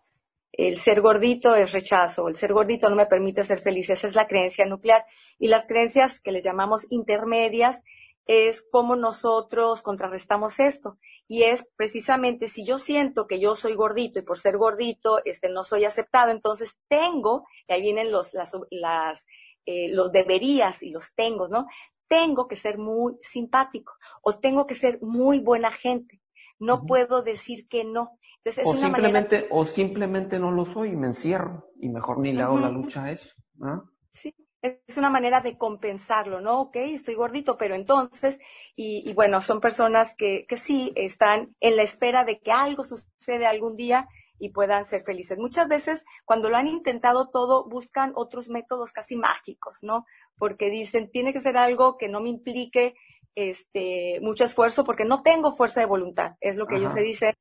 El 0.51 0.79
ser 0.79 1.01
gordito 1.01 1.55
es 1.55 1.73
rechazo, 1.73 2.29
el 2.29 2.37
ser 2.37 2.53
gordito 2.53 2.89
no 2.89 2.97
me 2.97 3.07
permite 3.07 3.45
ser 3.45 3.59
feliz. 3.61 3.91
Esa 3.91 4.07
es 4.07 4.15
la 4.15 4.27
creencia 4.27 4.67
nuclear. 4.67 5.05
Y 5.39 5.49
las 5.49 5.67
creencias 5.67 6.21
que 6.21 6.33
le 6.33 6.41
llamamos 6.41 6.87
intermedias 6.91 7.83
es 8.27 8.63
cómo 8.63 8.97
nosotros 8.97 9.83
contrarrestamos 9.83 10.61
esto. 10.61 10.99
Y 11.27 11.45
es 11.45 11.67
precisamente 11.77 12.49
si 12.49 12.67
yo 12.67 12.79
siento 12.79 13.27
que 13.27 13.41
yo 13.41 13.57
soy 13.57 13.75
gordito 13.75 14.19
y 14.19 14.23
por 14.23 14.39
ser 14.39 14.59
gordito 14.59 15.21
este, 15.25 15.49
no 15.49 15.63
soy 15.63 15.85
aceptado, 15.85 16.31
entonces 16.31 16.77
tengo, 16.89 17.47
y 17.67 17.73
ahí 17.73 17.83
vienen 17.83 18.13
los, 18.13 18.35
las, 18.35 18.53
las, 18.71 19.27
eh, 19.65 19.89
los 19.89 20.13
deberías 20.13 20.83
y 20.83 20.91
los 20.91 21.15
tengo, 21.15 21.49
¿no? 21.49 21.67
Tengo 22.09 22.47
que 22.47 22.57
ser 22.57 22.79
muy 22.79 23.15
simpático 23.23 23.95
o 24.23 24.39
tengo 24.39 24.67
que 24.67 24.75
ser 24.75 24.99
muy 25.01 25.41
buena 25.41 25.71
gente. 25.71 26.21
No 26.59 26.85
puedo 26.87 27.23
decir 27.23 27.67
que 27.69 27.85
no. 27.85 28.19
Entonces, 28.39 28.67
es 28.67 28.67
o, 28.67 28.77
simplemente, 28.77 29.49
o 29.51 29.65
simplemente 29.65 30.39
no 30.39 30.51
lo 30.51 30.67
soy 30.67 30.91
y 30.91 30.97
me 30.97 31.09
encierro 31.09 31.71
y 31.81 31.89
mejor 31.89 32.19
ni 32.19 32.33
le 32.33 32.43
hago 32.43 32.59
la 32.59 32.71
lucha 32.71 33.05
a 33.05 33.11
eso. 33.11 33.35
¿no? 33.55 33.91
Sí, 34.13 34.35
es 34.65 34.97
una 34.97 35.11
manera 35.11 35.43
de 35.43 35.59
compensarlo, 35.59 36.41
¿no? 36.41 36.63
Ok, 36.63 36.77
estoy 36.77 37.15
gordito, 37.15 37.59
pero 37.59 37.75
entonces, 37.75 38.41
y, 38.75 39.13
bueno, 39.13 39.43
son 39.43 39.61
personas 39.61 40.15
que, 40.17 40.47
que 40.49 40.57
sí 40.57 40.93
están 40.97 41.55
en 41.61 41.77
la 41.77 41.83
espera 41.83 42.25
de 42.25 42.41
que 42.41 42.51
algo 42.51 42.83
suceda 42.83 43.51
algún 43.51 43.77
día 43.77 44.07
y 44.39 44.49
puedan 44.51 44.87
ser 44.87 45.05
felices. 45.05 45.39
Muchas 45.39 45.69
veces, 45.69 46.05
cuando 46.25 46.49
lo 46.49 46.57
han 46.57 46.67
intentado 46.67 47.29
todo, 47.29 47.69
buscan 47.69 48.13
otros 48.15 48.49
métodos 48.49 48.93
casi 48.93 49.17
mágicos, 49.17 49.79
¿no? 49.83 50.07
Porque 50.39 50.71
dicen, 50.71 51.11
tiene 51.11 51.35
que 51.35 51.41
ser 51.41 51.59
algo 51.59 51.99
que 51.99 52.09
no 52.09 52.21
me 52.21 52.31
implique 52.31 52.95
este, 53.35 54.19
mucho 54.23 54.45
esfuerzo 54.45 54.85
porque 54.85 55.05
no 55.05 55.23
tengo 55.23 55.53
fuerza 55.53 55.81
de 55.81 55.87
voluntad, 55.87 56.37
es 56.41 56.57
lo 56.57 56.67
que 56.67 56.77
ellos 56.77 56.95
se 56.95 57.03
dicen. 57.03 57.35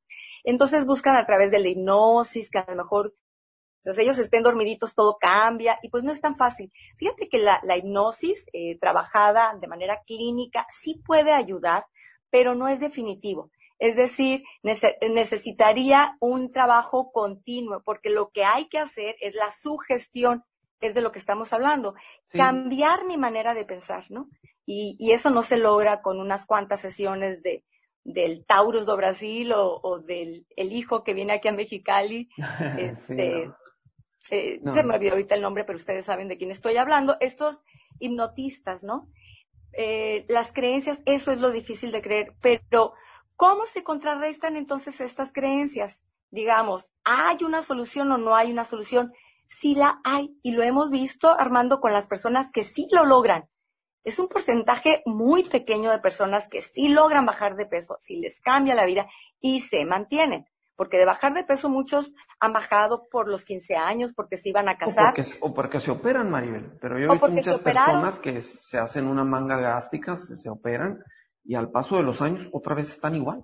Entonces 0.43 0.85
buscan 0.85 1.15
a 1.15 1.25
través 1.25 1.51
de 1.51 1.59
la 1.59 1.69
hipnosis, 1.69 2.49
que 2.49 2.59
a 2.59 2.65
lo 2.67 2.75
mejor 2.75 3.15
Entonces 3.83 4.05
ellos 4.05 4.17
estén 4.17 4.43
dormiditos, 4.43 4.95
todo 4.95 5.17
cambia 5.19 5.77
y 5.83 5.89
pues 5.89 6.05
no 6.05 6.13
es 6.13 6.21
tan 6.21 6.37
fácil. 6.37 6.71
Fíjate 6.95 7.27
que 7.27 7.37
la, 7.37 7.59
hipnosis 7.75 8.45
eh, 8.53 8.79
trabajada 8.79 9.57
de 9.59 9.67
manera 9.67 10.01
clínica 10.05 10.65
sí 10.71 11.01
puede 11.05 11.33
ayudar, 11.33 11.85
pero 12.29 12.55
no 12.55 12.69
es 12.69 12.79
definitivo. 12.79 13.51
Es 13.79 13.97
decir, 13.97 14.41
necesitaría 14.61 16.15
un 16.21 16.49
trabajo 16.49 17.11
continuo, 17.11 17.81
porque 17.83 18.09
lo 18.09 18.29
que 18.29 18.45
hay 18.45 18.69
que 18.69 18.79
hacer 18.79 19.17
es 19.19 19.35
la 19.35 19.51
sugestión, 19.51 20.45
es 20.79 20.95
de 20.95 21.01
lo 21.01 21.11
que 21.11 21.19
estamos 21.19 21.51
hablando, 21.51 21.93
cambiar 22.31 23.03
mi 23.05 23.17
manera 23.17 23.53
de 23.53 23.65
pensar, 23.65 24.05
¿no? 24.09 24.29
Y, 24.65 25.11
eso 25.11 25.29
no 25.29 25.41
se 25.41 25.57
logra 25.57 26.01
con 26.01 26.21
unas 26.21 26.45
cuantas 26.45 26.79
sesiones 26.79 27.43
de, 27.43 27.65
del 28.05 28.45
Taurus 28.45 28.85
do 28.85 28.95
Brasil 28.95 29.51
o, 29.53 29.99
del 29.99 30.47
el 30.55 30.71
hijo 30.71 31.03
que 31.03 31.13
viene 31.13 31.33
aquí 31.33 31.49
a 31.49 31.51
Mexicali. 31.51 32.29
Este, 32.77 33.51
eh, 34.29 34.61
se 34.73 34.83
me 34.83 34.95
olvidó 34.95 35.11
ahorita 35.11 35.35
el 35.35 35.41
nombre, 35.41 35.63
pero 35.63 35.77
ustedes 35.77 36.05
saben 36.05 36.27
de 36.27 36.37
quién 36.37 36.51
estoy 36.51 36.77
hablando. 36.77 37.17
Estos 37.19 37.61
hipnotistas, 37.99 38.83
¿no? 38.83 39.09
Eh, 39.73 40.25
las 40.29 40.53
creencias, 40.53 40.99
eso 41.05 41.31
es 41.31 41.39
lo 41.39 41.51
difícil 41.51 41.91
de 41.91 42.01
creer, 42.01 42.35
pero 42.41 42.93
¿cómo 43.35 43.65
se 43.65 43.83
contrarrestan 43.83 44.55
entonces 44.55 45.01
estas 45.01 45.31
creencias? 45.33 46.03
Digamos, 46.29 46.91
¿hay 47.03 47.43
una 47.43 47.61
solución 47.61 48.11
o 48.11 48.17
no 48.17 48.35
hay 48.35 48.51
una 48.51 48.65
solución? 48.65 49.11
Sí 49.47 49.75
la 49.75 49.99
hay, 50.03 50.37
y 50.41 50.51
lo 50.51 50.63
hemos 50.63 50.89
visto, 50.89 51.29
Armando, 51.29 51.79
con 51.79 51.91
las 51.91 52.07
personas 52.07 52.51
que 52.51 52.63
sí 52.63 52.87
lo 52.91 53.05
logran 53.05 53.49
es 54.03 54.19
un 54.19 54.27
porcentaje 54.27 55.01
muy 55.05 55.43
pequeño 55.43 55.89
de 55.91 55.99
personas 55.99 56.49
que 56.49 56.61
sí 56.61 56.89
logran 56.89 57.25
bajar 57.25 57.55
de 57.55 57.65
peso, 57.65 57.97
si 57.99 58.17
les 58.17 58.41
cambia 58.41 58.75
la 58.75 58.85
vida 58.85 59.07
y 59.39 59.61
se 59.61 59.85
mantienen. 59.85 60.45
Porque 60.75 60.97
de 60.97 61.05
bajar 61.05 61.33
de 61.33 61.43
peso 61.43 61.69
muchos 61.69 62.13
han 62.39 62.53
bajado 62.53 63.07
por 63.09 63.27
los 63.27 63.45
15 63.45 63.75
años, 63.75 64.13
porque 64.13 64.37
se 64.37 64.49
iban 64.49 64.67
a 64.69 64.77
casar. 64.77 65.13
O 65.41 65.53
porque, 65.53 65.79
se 65.79 65.91
operan, 65.91 66.31
Maribel. 66.31 66.77
Pero 66.81 66.97
yo 66.99 67.07
he 67.07 67.11
visto 67.11 67.29
muchas 67.29 67.59
personas 67.59 68.19
que 68.19 68.41
se 68.41 68.77
hacen 68.77 69.07
una 69.07 69.23
manga 69.23 69.57
gástrica, 69.57 70.15
se, 70.15 70.49
operan 70.49 71.03
y 71.43 71.55
al 71.55 71.69
paso 71.71 71.97
de 71.97 72.03
los 72.03 72.21
años 72.21 72.49
otra 72.51 72.73
vez 72.73 72.89
están 72.89 73.15
igual. 73.15 73.43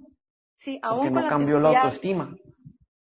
Sí, 0.57 0.79
aún 0.81 1.05
con 1.05 1.13
no 1.13 1.21
la 1.21 1.29
cambió 1.29 1.59
la 1.59 1.69
autoestima. 1.69 2.35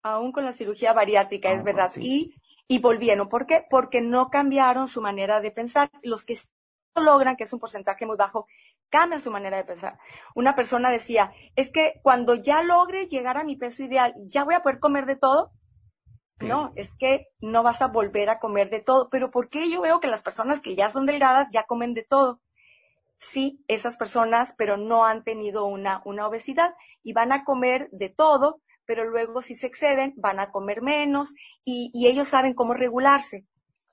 Aún 0.03 0.33
con 0.33 0.45
la 0.45 0.53
cirugía 0.53 0.93
bariátrica, 0.93 1.53
es 1.53 1.63
verdad. 1.63 1.91
Y, 1.97 2.35
y 2.67 2.81
volvieron. 2.81 3.29
¿Por 3.29 3.47
qué? 3.47 3.65
Porque 3.69 4.01
no 4.01 4.29
cambiaron 4.29 4.89
su 4.89 5.01
manera 5.01 5.41
de 5.41 5.51
pensar. 5.51 5.91
Los 6.03 6.25
que 6.25 6.37
logran, 6.97 7.37
que 7.37 7.45
es 7.45 7.53
un 7.53 7.61
porcentaje 7.61 8.07
muy 8.07 8.17
bajo, 8.17 8.47
cambian 8.91 9.23
su 9.23 9.31
manera 9.31 9.57
de 9.57 9.65
pensar. 9.65 9.99
Una 10.35 10.55
persona 10.55 10.91
decía, 10.91 11.33
es 11.57 11.71
que 11.71 12.01
cuando 12.03 12.35
ya 12.35 12.63
logre 12.63 13.07
llegar 13.07 13.39
a 13.39 13.45
mi 13.45 13.57
peso 13.57 13.83
ideal, 13.85 14.15
¿ya 14.27 14.45
voy 14.45 14.55
a 14.55 14.63
poder 14.63 14.81
comer 14.81 15.07
de 15.07 15.17
todo? 15.17 15.53
No, 16.41 16.73
es 16.75 16.93
que 16.99 17.27
no 17.41 17.63
vas 17.63 17.83
a 17.83 17.89
volver 17.89 18.31
a 18.31 18.39
comer 18.39 18.71
de 18.71 18.81
todo. 18.81 19.11
Pero 19.11 19.31
¿por 19.31 19.51
qué 19.51 19.71
yo 19.71 19.83
veo 19.83 20.01
que 20.01 20.09
las 20.09 20.23
personas 20.23 20.61
que 20.61 20.75
ya 20.75 20.91
son 20.91 21.07
delgadas 21.07 21.49
ya 21.53 21.65
comen 21.65 21.93
de 21.95 22.03
todo? 22.03 22.41
Sí, 23.19 23.63
esas 23.69 23.99
personas, 23.99 24.55
pero 24.57 24.79
no 24.79 25.05
han 25.05 25.23
tenido 25.23 25.67
una, 25.67 26.01
una 26.07 26.27
obesidad 26.27 26.75
y 27.03 27.13
van 27.13 27.33
a 27.33 27.45
comer 27.45 27.91
de 27.93 28.09
todo, 28.09 28.63
pero 28.87 29.05
luego 29.05 29.43
si 29.43 29.55
se 29.55 29.67
exceden 29.67 30.15
van 30.17 30.41
a 30.41 30.51
comer 30.51 30.81
menos 30.81 31.35
y, 31.63 31.91
y 31.93 32.07
ellos 32.07 32.29
saben 32.29 32.55
cómo 32.55 32.73
regularse. 32.73 33.45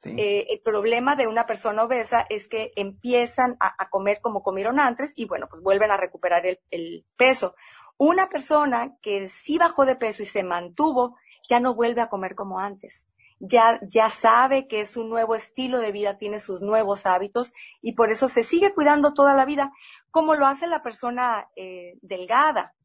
Eh, 0.06 0.46
el 0.52 0.60
problema 0.62 1.16
de 1.16 1.28
una 1.28 1.48
persona 1.48 1.84
obesa 1.84 2.26
es 2.30 2.48
que 2.48 2.72
empiezan 2.76 3.58
a, 3.60 3.90
comer 3.90 4.20
como 4.22 4.44
comieron 4.44 4.80
antes 4.80 5.14
y 5.16 5.26
bueno, 5.26 5.48
pues 5.50 5.64
vuelven 5.64 5.92
a 5.92 5.98
recuperar 5.98 6.46
el, 6.46 7.06
peso. 7.16 7.56
Una 7.98 8.30
persona 8.30 8.96
que 9.02 9.28
sí 9.28 9.58
bajó 9.58 9.86
de 9.86 9.96
peso 9.96 10.22
y 10.22 10.26
se 10.26 10.44
mantuvo, 10.44 11.18
ya 11.50 11.60
no 11.60 11.74
vuelve 11.74 12.02
a 12.02 12.10
comer 12.10 12.36
como 12.36 12.60
antes. 12.60 13.06
Ya, 13.40 13.80
ya 13.84 14.10
sabe 14.10 14.68
que 14.68 14.82
es 14.82 14.98
un 14.98 15.10
nuevo 15.10 15.36
estilo 15.36 15.80
de 15.80 15.92
vida, 15.92 16.18
tiene 16.18 16.40
sus 16.40 16.62
nuevos 16.62 17.06
hábitos 17.06 17.54
y 17.82 17.94
por 17.94 18.12
eso 18.12 18.28
se 18.28 18.44
sigue 18.44 18.74
cuidando 18.74 19.14
toda 19.14 19.34
la 19.34 19.46
vida, 19.46 19.72
como 20.12 20.36
lo 20.36 20.46
hace 20.46 20.68
la 20.68 20.84
persona 20.84 21.50
eh, 21.56 21.98
delgada. 22.02 22.76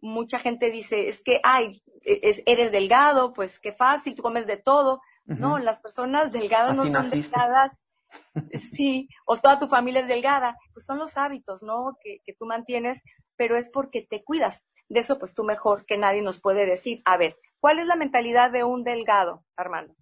Mucha 0.00 0.38
gente 0.38 0.70
dice, 0.70 1.08
es 1.08 1.22
que, 1.22 1.40
ay, 1.42 1.82
e, 2.04 2.42
eres 2.46 2.72
delgado, 2.72 3.32
pues 3.32 3.58
qué 3.58 3.72
fácil, 3.72 4.14
tú 4.14 4.22
comes 4.22 4.46
de 4.46 4.56
todo 4.56 5.00
no, 5.28 5.58
las 5.58 5.80
personas 5.80 6.32
delgadas 6.32 6.76
no 6.76 6.86
son 6.86 7.10
delgadas. 7.10 7.72
Sí, 8.54 9.06
o 9.26 9.36
toda 9.36 9.58
tu 9.58 9.68
familia 9.68 10.00
es 10.00 10.08
delgada, 10.08 10.56
pues 10.72 10.86
son 10.86 10.96
los 10.96 11.18
hábitos, 11.18 11.62
¿no? 11.62 11.98
Que, 12.02 12.20
que 12.24 12.32
tú 12.32 12.46
mantienes, 12.46 13.02
pero 13.36 13.58
es 13.58 13.68
porque 13.68 14.06
te 14.08 14.24
cuidas. 14.24 14.66
De 14.88 15.00
eso, 15.00 15.18
pues 15.18 15.34
tú 15.34 15.44
mejor 15.44 15.84
que 15.84 15.98
nadie 15.98 16.22
nos 16.22 16.40
puede 16.40 16.64
decir. 16.64 17.02
A 17.04 17.18
ver, 17.18 17.36
¿cuál 17.60 17.78
es 17.78 17.86
la 17.86 17.96
mentalidad 17.96 18.50
de 18.50 18.64
un 18.64 18.82
delgado, 18.82 19.44
Armando? 19.58 19.94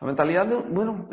La 0.00 0.06
mentalidad 0.06 0.46
de, 0.46 0.56
bueno, 0.56 1.08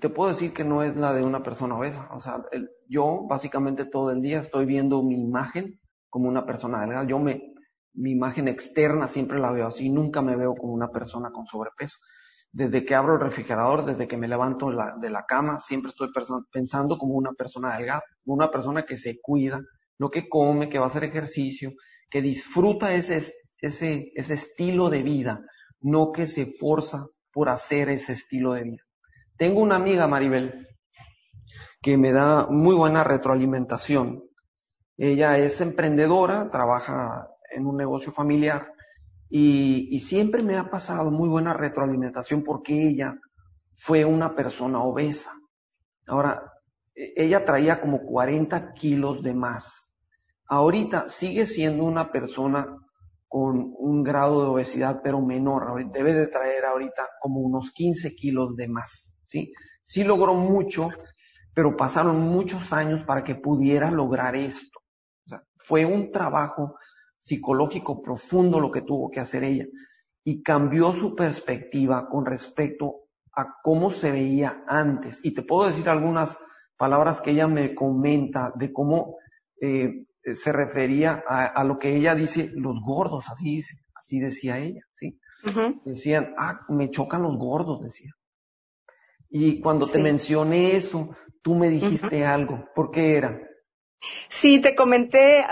te 0.00 0.08
puedo 0.08 0.30
decir 0.30 0.52
que 0.52 0.64
no 0.64 0.82
es 0.82 0.96
la 0.96 1.12
de 1.12 1.24
una 1.24 1.42
persona 1.42 1.76
obesa. 1.76 2.08
O 2.12 2.20
sea, 2.20 2.44
yo 2.88 3.26
básicamente 3.28 3.84
todo 3.84 4.12
el 4.12 4.22
día 4.22 4.40
estoy 4.40 4.66
viendo 4.66 5.02
mi 5.02 5.20
imagen 5.20 5.80
como 6.08 6.28
una 6.28 6.46
persona 6.46 6.80
delgada. 6.80 7.04
Yo 7.04 7.18
me, 7.18 7.54
mi 7.98 8.12
imagen 8.12 8.48
externa 8.48 9.08
siempre 9.08 9.40
la 9.40 9.50
veo 9.50 9.66
así, 9.66 9.90
nunca 9.90 10.22
me 10.22 10.36
veo 10.36 10.54
como 10.54 10.72
una 10.72 10.88
persona 10.90 11.30
con 11.30 11.46
sobrepeso. 11.46 11.98
Desde 12.52 12.84
que 12.84 12.94
abro 12.94 13.14
el 13.14 13.20
refrigerador, 13.20 13.84
desde 13.84 14.06
que 14.08 14.16
me 14.16 14.28
levanto 14.28 14.70
de 14.70 15.10
la, 15.10 15.24
cama, 15.26 15.60
siempre 15.60 15.90
estoy 15.90 16.08
pensando 16.50 16.96
como 16.96 17.14
una 17.14 17.32
persona 17.32 17.76
delgada, 17.76 18.02
una 18.24 18.50
persona 18.50 18.84
que 18.84 18.96
se 18.96 19.20
cuida, 19.20 19.60
lo 19.98 20.10
que 20.10 20.28
come, 20.28 20.68
que 20.68 20.78
va 20.78 20.86
a 20.86 20.88
hacer 20.88 21.04
ejercicio, 21.04 21.72
que 22.08 22.22
disfruta 22.22 22.94
ese, 22.94 23.32
ese, 23.60 24.12
ese 24.14 24.34
estilo 24.34 24.88
de 24.90 25.02
vida, 25.02 25.42
no 25.80 26.12
que 26.12 26.26
se 26.26 26.46
forza 26.46 27.06
por 27.32 27.48
hacer 27.48 27.90
ese 27.90 28.12
estilo 28.12 28.54
de 28.54 28.62
vida. 28.62 28.82
Tengo 29.36 29.60
una 29.60 29.76
amiga, 29.76 30.06
Maribel, 30.06 30.66
que 31.82 31.98
me 31.98 32.12
da 32.12 32.46
muy 32.46 32.76
buena 32.76 33.04
retroalimentación. 33.04 34.22
Ella 34.96 35.36
es 35.38 35.60
emprendedora, 35.60 36.50
trabaja 36.50 37.28
en 37.50 37.66
un 37.66 37.76
negocio 37.76 38.12
familiar 38.12 38.72
y, 39.30 40.00
siempre 40.00 40.42
me 40.42 40.56
ha 40.56 40.70
pasado 40.70 41.10
muy 41.10 41.28
buena 41.28 41.52
retroalimentación 41.52 42.42
porque 42.42 42.88
ella 42.88 43.20
fue 43.74 44.04
una 44.04 44.34
persona 44.34 44.82
obesa. 44.82 45.32
Ahora, 46.06 46.52
e, 46.94 47.12
ella 47.16 47.44
traía 47.44 47.80
como 47.80 48.02
40 48.02 48.72
kilos 48.72 49.22
de 49.22 49.34
más. 49.34 49.92
Ahorita 50.46 51.08
sigue 51.10 51.46
siendo 51.46 51.84
una 51.84 52.10
persona 52.10 52.74
con 53.28 53.74
un 53.78 54.02
grado 54.02 54.42
de 54.42 54.48
obesidad, 54.48 55.00
pero 55.04 55.20
menor. 55.20 55.90
Debe 55.92 56.14
de 56.14 56.28
traer 56.28 56.64
ahorita 56.64 57.06
como 57.20 57.40
unos 57.40 57.70
15 57.72 58.14
kilos 58.14 58.56
de 58.56 58.68
más. 58.68 59.14
¿sí? 59.26 59.52
sí 59.82 60.04
logró 60.04 60.32
mucho, 60.32 60.88
pero 61.52 61.76
pasaron 61.76 62.18
muchos 62.20 62.72
años 62.72 63.04
para 63.04 63.24
que 63.24 63.34
pudiera 63.34 63.90
lograr 63.90 64.34
esto. 64.34 64.80
Fue 65.58 65.84
un 65.84 66.10
trabajo 66.10 66.76
psicológico 67.28 68.02
profundo 68.02 68.58
lo 68.58 68.70
que 68.70 68.82
tuvo 68.82 69.10
que 69.10 69.20
hacer 69.20 69.44
ella 69.44 69.66
y 70.24 70.42
cambió 70.42 70.92
su 70.94 71.14
perspectiva 71.14 72.08
con 72.08 72.24
respecto 72.24 73.02
a 73.32 73.54
cómo 73.62 73.90
se 73.90 74.10
veía 74.10 74.64
antes. 74.66 75.24
Y 75.24 75.32
te 75.32 75.42
puedo 75.42 75.68
decir 75.68 75.88
algunas 75.88 76.38
palabras 76.76 77.20
que 77.20 77.32
ella 77.32 77.46
me 77.46 77.74
comenta 77.74 78.52
de 78.56 78.72
cómo 78.72 79.16
eh, 79.60 80.06
se 80.34 80.52
refería 80.52 81.22
a, 81.26 81.64
lo 81.64 81.78
que 81.78 81.96
ella 81.96 82.14
dice, 82.14 82.50
los 82.54 82.74
gordos, 82.84 83.28
así 83.28 83.56
dice, 83.56 83.76
así 83.94 84.18
decía 84.20 84.58
ella, 84.58 84.82
¿sí? 84.94 85.18
Decían, 85.84 86.34
ah, 86.36 86.60
me 86.68 86.90
chocan 86.90 87.22
los 87.22 87.36
gordos, 87.38 87.80
decía. 87.82 88.12
Y 89.30 89.60
cuando 89.60 89.86
te 89.86 89.98
mencioné 89.98 90.76
eso, 90.76 91.16
tú 91.42 91.54
me 91.54 91.68
dijiste 91.68 92.24
algo, 92.26 92.68
¿por 92.74 92.90
qué 92.90 93.16
era? 93.16 93.40
Sí, 94.28 94.60
te 94.60 94.74
comenté 94.74 95.44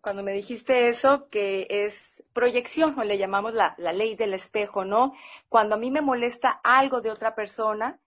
cuando 0.00 0.22
me 0.22 0.32
dijiste 0.32 0.88
eso, 0.88 1.28
que 1.28 1.66
es 1.68 2.24
proyección, 2.32 2.98
o 2.98 3.04
le 3.04 3.18
llamamos 3.18 3.54
la, 3.54 3.74
ley 3.78 4.14
del 4.14 4.34
espejo, 4.34 4.84
¿no? 4.84 5.12
Cuando 5.48 5.74
a 5.74 5.78
mí 5.78 5.90
me 5.90 6.00
molesta 6.00 6.60
algo 6.62 7.00
de 7.00 7.10
otra 7.10 7.34
persona, 7.34 8.00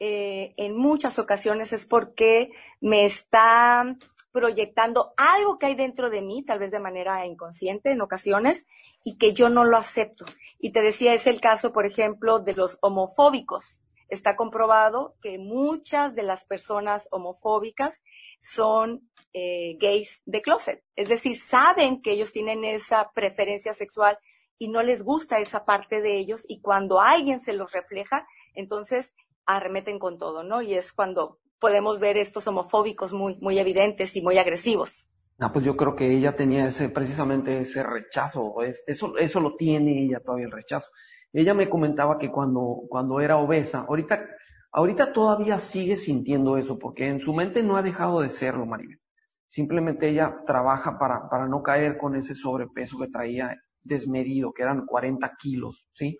eh, 0.00 0.54
en 0.56 0.76
muchas 0.76 1.18
ocasiones 1.18 1.72
es 1.72 1.86
porque 1.86 2.50
me 2.80 3.04
está 3.04 3.96
proyectando 4.32 5.14
algo 5.16 5.58
que 5.58 5.66
hay 5.66 5.74
dentro 5.74 6.10
de 6.10 6.22
mí, 6.22 6.44
tal 6.44 6.58
vez 6.58 6.70
de 6.70 6.78
manera 6.78 7.26
inconsciente 7.26 7.90
en 7.90 8.00
ocasiones, 8.00 8.66
y 9.02 9.18
que 9.18 9.32
yo 9.32 9.48
no 9.48 9.64
lo 9.64 9.76
acepto. 9.76 10.24
Y 10.58 10.70
te 10.70 10.82
decía, 10.82 11.14
es 11.14 11.26
el 11.26 11.40
caso, 11.40 11.72
por 11.72 11.86
ejemplo, 11.86 12.38
de 12.38 12.54
los 12.54 12.78
homofóbicos. 12.80 13.80
Está 14.08 14.36
comprobado 14.36 15.16
que 15.22 15.38
muchas 15.38 16.14
de 16.14 16.22
las 16.22 16.44
personas 16.44 17.08
homofóbicas 17.10 18.02
son 18.40 19.08
eh, 19.32 19.76
gays 19.78 20.22
de 20.24 20.42
closet. 20.42 20.82
Es 20.96 21.08
decir, 21.08 21.36
saben 21.36 22.02
que 22.02 22.12
ellos 22.12 22.32
tienen 22.32 22.64
esa 22.64 23.10
preferencia 23.14 23.72
sexual 23.72 24.18
y 24.58 24.68
no 24.68 24.82
les 24.82 25.02
gusta 25.02 25.38
esa 25.38 25.64
parte 25.64 26.00
de 26.00 26.18
ellos 26.18 26.44
y 26.48 26.60
cuando 26.60 27.00
alguien 27.00 27.40
se 27.40 27.52
los 27.52 27.72
refleja, 27.72 28.26
entonces 28.54 29.14
arremeten 29.46 29.98
con 29.98 30.18
todo, 30.18 30.42
¿no? 30.42 30.62
Y 30.62 30.74
es 30.74 30.92
cuando 30.92 31.38
podemos 31.60 32.00
ver 32.00 32.16
estos 32.16 32.46
homofóbicos 32.46 33.12
muy, 33.12 33.36
muy 33.40 33.58
evidentes 33.58 34.16
y 34.16 34.22
muy 34.22 34.38
agresivos. 34.38 35.06
Ah, 35.40 35.52
pues 35.52 35.64
yo 35.64 35.76
creo 35.76 35.94
que 35.94 36.10
ella 36.10 36.34
tenía 36.34 36.66
ese, 36.66 36.88
precisamente 36.88 37.60
ese 37.60 37.84
rechazo, 37.84 38.56
eso, 38.86 39.16
eso 39.16 39.40
lo 39.40 39.54
tiene 39.54 40.02
ella 40.02 40.20
todavía 40.20 40.46
el 40.46 40.52
rechazo. 40.52 40.90
Ella 41.32 41.54
me 41.54 41.68
comentaba 41.68 42.18
que 42.18 42.30
cuando, 42.30 42.82
cuando 42.88 43.20
era 43.20 43.36
obesa, 43.36 43.80
ahorita, 43.88 44.26
ahorita 44.72 45.12
todavía 45.12 45.58
sigue 45.58 45.96
sintiendo 45.96 46.56
eso, 46.56 46.78
porque 46.78 47.08
en 47.08 47.20
su 47.20 47.34
mente 47.34 47.62
no 47.62 47.76
ha 47.76 47.82
dejado 47.82 48.20
de 48.20 48.30
serlo, 48.30 48.66
Maribel. 48.66 49.00
Simplemente 49.48 50.08
ella 50.08 50.42
trabaja 50.46 50.98
para, 50.98 51.28
para 51.28 51.46
no 51.46 51.62
caer 51.62 51.96
con 51.98 52.16
ese 52.16 52.34
sobrepeso 52.34 52.98
que 52.98 53.08
traía 53.08 53.56
desmedido, 53.82 54.52
que 54.52 54.62
eran 54.62 54.86
40 54.86 55.36
kilos, 55.38 55.88
¿sí? 55.92 56.18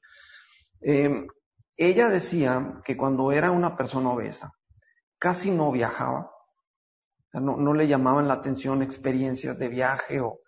Eh, 0.80 1.26
ella 1.76 2.08
decía 2.08 2.80
que 2.84 2.96
cuando 2.96 3.32
era 3.32 3.50
una 3.50 3.76
persona 3.76 4.10
obesa, 4.10 4.52
casi 5.18 5.50
no 5.50 5.70
viajaba, 5.70 6.30
no, 7.34 7.56
no 7.56 7.74
le 7.74 7.86
llamaban 7.86 8.28
la 8.28 8.34
atención 8.34 8.82
experiencias 8.82 9.58
de 9.58 9.68
viaje 9.68 10.20
o, 10.20 10.40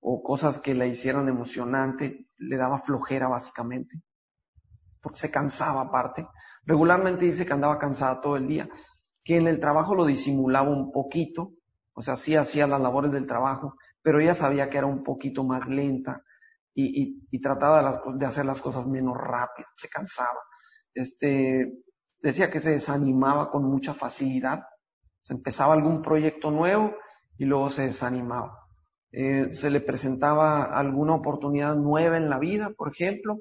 o 0.00 0.22
cosas 0.22 0.60
que 0.60 0.74
la 0.74 0.86
hicieran 0.86 1.28
emocionante, 1.28 2.28
le 2.36 2.56
daba 2.56 2.78
flojera 2.78 3.28
básicamente, 3.28 4.02
porque 5.00 5.18
se 5.18 5.30
cansaba 5.30 5.82
aparte. 5.82 6.26
Regularmente 6.64 7.24
dice 7.24 7.46
que 7.46 7.52
andaba 7.52 7.78
cansada 7.78 8.20
todo 8.20 8.36
el 8.36 8.46
día, 8.46 8.68
que 9.24 9.36
en 9.36 9.48
el 9.48 9.60
trabajo 9.60 9.94
lo 9.94 10.06
disimulaba 10.06 10.70
un 10.70 10.92
poquito, 10.92 11.52
o 11.92 12.02
sea, 12.02 12.16
sí 12.16 12.36
hacía 12.36 12.66
las 12.66 12.80
labores 12.80 13.10
del 13.10 13.26
trabajo, 13.26 13.74
pero 14.02 14.20
ella 14.20 14.34
sabía 14.34 14.70
que 14.70 14.78
era 14.78 14.86
un 14.86 15.02
poquito 15.02 15.44
más 15.44 15.68
lenta 15.68 16.22
y, 16.74 17.26
y, 17.30 17.40
trataba 17.40 17.82
de, 17.82 18.18
de, 18.18 18.26
hacer 18.26 18.46
las 18.46 18.60
cosas 18.60 18.86
menos 18.86 19.16
rápido, 19.16 19.66
se 19.76 19.88
cansaba. 19.88 20.38
Este, 20.94 21.72
decía 22.20 22.50
que 22.50 22.60
se 22.60 22.70
desanimaba 22.70 23.50
con 23.50 23.64
mucha 23.64 23.94
facilidad, 23.94 24.62
se 25.22 25.34
empezaba 25.34 25.74
algún 25.74 26.02
proyecto 26.02 26.50
nuevo 26.52 26.94
y 27.36 27.44
luego 27.46 27.70
se 27.70 27.82
desanimaba. 27.82 28.67
Eh, 29.10 29.48
se 29.52 29.70
le 29.70 29.80
presentaba 29.80 30.64
alguna 30.64 31.14
oportunidad 31.14 31.76
nueva 31.76 32.16
en 32.16 32.28
la 32.28 32.38
vida, 32.38 32.70
por 32.76 32.92
ejemplo, 32.92 33.38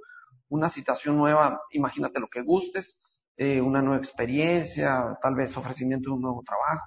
una 0.50 0.70
situación 0.70 1.18
nueva, 1.18 1.62
imagínate 1.72 2.20
lo 2.20 2.28
que 2.28 2.42
gustes, 2.42 3.00
eh, 3.36 3.62
una 3.62 3.82
nueva 3.82 3.98
experiencia, 3.98 5.18
tal 5.22 5.36
vez 5.36 5.56
ofrecimiento 5.58 6.10
de 6.10 6.16
un 6.16 6.22
nuevo 6.22 6.44
trabajo, 6.44 6.86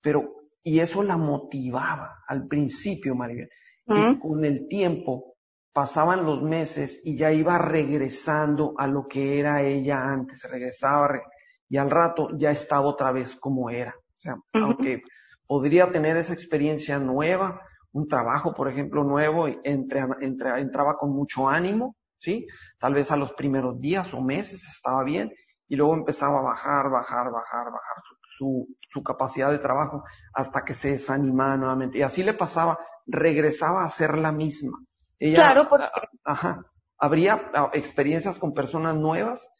pero, 0.00 0.34
y 0.62 0.78
eso 0.78 1.02
la 1.02 1.16
motivaba 1.16 2.22
al 2.26 2.46
principio, 2.46 3.14
Maribel. 3.14 3.48
Y 3.84 4.18
con 4.20 4.44
el 4.44 4.68
tiempo 4.68 5.34
pasaban 5.72 6.24
los 6.24 6.40
meses 6.40 7.00
y 7.04 7.16
ya 7.16 7.32
iba 7.32 7.58
regresando 7.58 8.74
a 8.78 8.86
lo 8.86 9.08
que 9.08 9.40
era 9.40 9.62
ella 9.62 10.10
antes, 10.10 10.48
regresaba 10.48 11.20
y 11.68 11.78
al 11.78 11.90
rato 11.90 12.28
ya 12.36 12.50
estaba 12.50 12.86
otra 12.86 13.12
vez 13.12 13.34
como 13.34 13.70
era. 13.70 13.94
O 13.96 14.20
sea, 14.20 14.36
aunque 14.54 15.02
podría 15.46 15.90
tener 15.90 16.16
esa 16.16 16.32
experiencia 16.32 16.98
nueva, 16.98 17.60
un 17.92 18.08
trabajo, 18.08 18.54
por 18.54 18.70
ejemplo, 18.70 19.04
nuevo, 19.04 19.46
entre, 19.64 20.04
entre, 20.20 20.60
entraba 20.60 20.96
con 20.96 21.10
mucho 21.10 21.48
ánimo, 21.48 21.96
¿sí? 22.18 22.46
Tal 22.78 22.94
vez 22.94 23.10
a 23.10 23.16
los 23.16 23.32
primeros 23.32 23.80
días 23.80 24.12
o 24.14 24.20
meses 24.20 24.66
estaba 24.66 25.04
bien 25.04 25.32
y 25.68 25.76
luego 25.76 25.94
empezaba 25.94 26.38
a 26.38 26.42
bajar, 26.42 26.90
bajar, 26.90 27.30
bajar, 27.30 27.66
bajar 27.66 27.96
su, 28.06 28.16
su, 28.36 28.76
su 28.90 29.02
capacidad 29.02 29.50
de 29.50 29.58
trabajo 29.58 30.04
hasta 30.34 30.64
que 30.64 30.74
se 30.74 30.92
desanimaba 30.92 31.56
nuevamente. 31.56 31.98
Y 31.98 32.02
así 32.02 32.22
le 32.22 32.34
pasaba, 32.34 32.78
regresaba 33.06 33.84
a 33.84 33.90
ser 33.90 34.16
la 34.16 34.32
misma. 34.32 34.78
Ella, 35.18 35.36
claro, 35.36 35.68
porque... 35.68 35.86
Ajá. 36.24 36.66
Habría 36.98 37.50
experiencias 37.72 38.38
con 38.38 38.54
personas 38.54 38.94
nuevas 38.94 39.50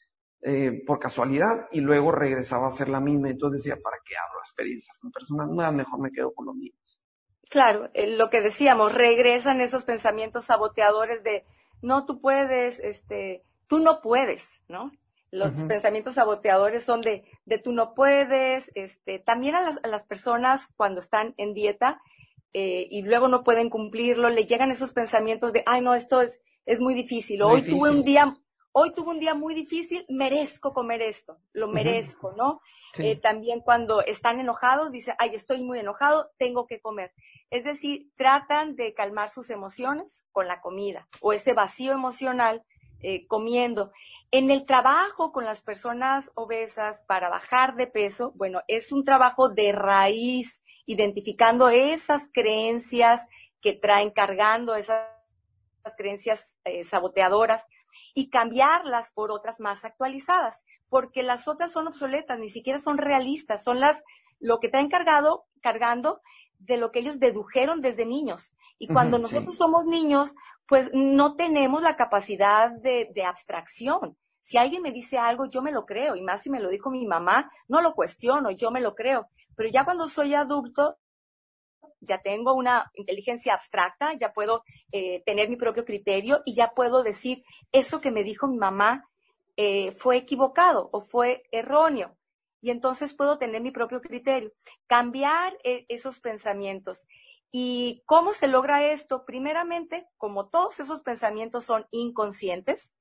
eh, 0.42 0.84
por 0.86 1.00
casualidad 1.00 1.66
y 1.72 1.80
luego 1.80 2.12
regresaba 2.12 2.68
a 2.68 2.72
ser 2.72 2.88
la 2.88 3.00
misma. 3.00 3.30
Entonces 3.30 3.64
decía, 3.64 3.80
¿para 3.82 3.96
qué 4.04 4.14
hablo 4.16 4.40
experiencias 4.40 4.98
con 5.00 5.10
personas 5.10 5.48
nuevas? 5.48 5.74
Mejor 5.74 6.00
me 6.00 6.12
quedo 6.12 6.32
con 6.32 6.46
los 6.46 6.54
mismos. 6.54 7.01
Claro, 7.52 7.90
eh, 7.92 8.06
lo 8.06 8.30
que 8.30 8.40
decíamos, 8.40 8.94
regresan 8.94 9.60
esos 9.60 9.84
pensamientos 9.84 10.46
saboteadores 10.46 11.22
de 11.22 11.44
no, 11.82 12.06
tú 12.06 12.18
puedes, 12.18 12.80
este, 12.80 13.42
tú 13.66 13.80
no 13.80 14.00
puedes, 14.00 14.62
¿no? 14.68 14.90
Los 15.30 15.56
uh 15.56 15.64
-huh. 15.64 15.68
pensamientos 15.68 16.14
saboteadores 16.14 16.82
son 16.82 17.02
de, 17.02 17.24
de 17.44 17.58
tú 17.58 17.72
no 17.72 17.92
puedes, 17.92 18.72
este, 18.74 19.18
también 19.18 19.54
a 19.54 19.60
las, 19.60 19.78
a 19.82 19.88
las 19.88 20.02
personas 20.02 20.66
cuando 20.78 21.00
están 21.00 21.34
en 21.36 21.52
dieta 21.52 22.00
eh, 22.54 22.86
y 22.90 23.02
luego 23.02 23.28
no 23.28 23.44
pueden 23.44 23.68
cumplirlo, 23.68 24.30
le 24.30 24.46
llegan 24.46 24.70
esos 24.70 24.92
pensamientos 24.92 25.52
de, 25.52 25.62
ay 25.66 25.82
no, 25.82 25.94
esto 25.94 26.22
es, 26.22 26.40
es 26.64 26.80
muy 26.80 26.94
difícil, 26.94 27.42
hoy 27.42 27.60
difícil. 27.60 27.78
tuve 27.78 27.90
un 27.90 28.02
día 28.02 28.34
hoy 28.72 28.92
tuve 28.92 29.10
un 29.10 29.20
día 29.20 29.34
muy 29.34 29.54
difícil, 29.54 30.04
merezco 30.08 30.72
comer 30.72 31.02
esto, 31.02 31.38
lo 31.52 31.68
merezco. 31.68 32.32
¿no? 32.32 32.60
Sí. 32.94 33.06
Eh, 33.06 33.16
también 33.16 33.60
cuando 33.60 34.02
están 34.02 34.40
enojados, 34.40 34.90
dicen, 34.90 35.14
ay, 35.18 35.34
estoy 35.34 35.62
muy 35.62 35.78
enojado, 35.78 36.30
tengo 36.38 36.66
que 36.66 36.80
comer. 36.80 37.12
Es 37.50 37.64
decir, 37.64 38.10
tratan 38.16 38.76
de 38.76 38.94
calmar 38.94 39.28
sus 39.28 39.50
emociones 39.50 40.24
con 40.32 40.48
la 40.48 40.60
comida 40.60 41.08
o 41.20 41.32
ese 41.32 41.52
vacío 41.52 41.92
emocional 41.92 42.64
eh, 43.00 43.26
comiendo. 43.26 43.92
En 44.30 44.50
el 44.50 44.64
trabajo 44.64 45.32
con 45.32 45.44
las 45.44 45.60
personas 45.60 46.30
obesas 46.34 47.02
para 47.06 47.28
bajar 47.28 47.74
de 47.74 47.86
peso, 47.86 48.32
bueno, 48.36 48.62
es 48.68 48.92
un 48.92 49.04
trabajo 49.04 49.48
de 49.48 49.72
raíz, 49.72 50.62
identificando 50.86 51.68
esas 51.68 52.28
creencias 52.32 53.26
que 53.60 53.72
traen 53.72 54.10
cargando, 54.10 54.74
esas 54.74 55.06
creencias 55.96 56.56
eh, 56.64 56.84
saboteadoras 56.84 57.66
y 58.14 58.30
cambiarlas 58.30 59.10
por 59.12 59.30
otras 59.30 59.60
más 59.60 59.84
actualizadas, 59.84 60.62
porque 60.88 61.22
las 61.22 61.48
otras 61.48 61.72
son 61.72 61.86
obsoletas, 61.86 62.38
ni 62.38 62.48
siquiera 62.48 62.78
son 62.78 62.98
realistas, 62.98 63.64
son 63.64 63.80
las, 63.80 64.04
lo 64.40 64.60
que 64.60 64.68
traen 64.68 64.88
cargado, 64.88 65.46
cargando 65.60 66.20
de 66.58 66.76
lo 66.76 66.92
que 66.92 67.00
ellos 67.00 67.18
dedujeron 67.18 67.80
desde 67.80 68.06
niños. 68.06 68.52
Y 68.78 68.88
cuando 68.88 69.16
uh 69.16 69.20
-huh, 69.20 69.22
nosotros 69.22 69.54
sí. 69.54 69.58
somos 69.58 69.84
niños, 69.86 70.34
pues 70.66 70.90
no 70.92 71.34
tenemos 71.34 71.82
la 71.82 71.96
capacidad 71.96 72.70
de, 72.70 73.10
de, 73.14 73.24
abstracción. 73.24 74.16
Si 74.40 74.58
alguien 74.58 74.82
me 74.82 74.90
dice 74.90 75.18
algo, 75.18 75.46
yo 75.46 75.62
me 75.62 75.72
lo 75.72 75.86
creo, 75.86 76.16
y 76.16 76.22
más 76.22 76.42
si 76.42 76.50
me 76.50 76.60
lo 76.60 76.68
dijo 76.68 76.90
mi 76.90 77.06
mamá, 77.06 77.50
no 77.68 77.80
lo 77.80 77.94
cuestiono, 77.94 78.50
yo 78.50 78.70
me 78.70 78.80
lo 78.80 78.94
creo. 78.94 79.28
Pero 79.54 79.68
ya 79.70 79.84
cuando 79.84 80.08
soy 80.08 80.34
adulto, 80.34 80.96
ya 82.02 82.20
tengo 82.20 82.52
una 82.52 82.90
inteligencia 82.94 83.54
abstracta, 83.54 84.12
ya 84.14 84.32
puedo 84.32 84.64
eh, 84.90 85.22
tener 85.24 85.48
mi 85.48 85.56
propio 85.56 85.84
criterio 85.84 86.42
y 86.44 86.54
ya 86.54 86.72
puedo 86.74 87.02
decir, 87.02 87.42
eso 87.70 88.00
que 88.00 88.10
me 88.10 88.24
dijo 88.24 88.48
mi 88.48 88.58
mamá 88.58 89.08
eh, 89.56 89.92
fue 89.92 90.16
equivocado 90.16 90.90
o 90.92 91.00
fue 91.00 91.44
erróneo. 91.52 92.16
Y 92.60 92.70
entonces 92.70 93.14
puedo 93.14 93.38
tener 93.38 93.60
mi 93.60 93.70
propio 93.70 94.00
criterio, 94.00 94.52
cambiar 94.86 95.56
eh, 95.64 95.84
esos 95.88 96.20
pensamientos. 96.20 97.06
¿Y 97.50 98.02
cómo 98.06 98.32
se 98.32 98.46
logra 98.46 98.92
esto? 98.92 99.24
Primeramente, 99.24 100.06
como 100.16 100.48
todos 100.48 100.80
esos 100.80 101.02
pensamientos 101.02 101.64
son 101.64 101.86
inconscientes, 101.90 102.92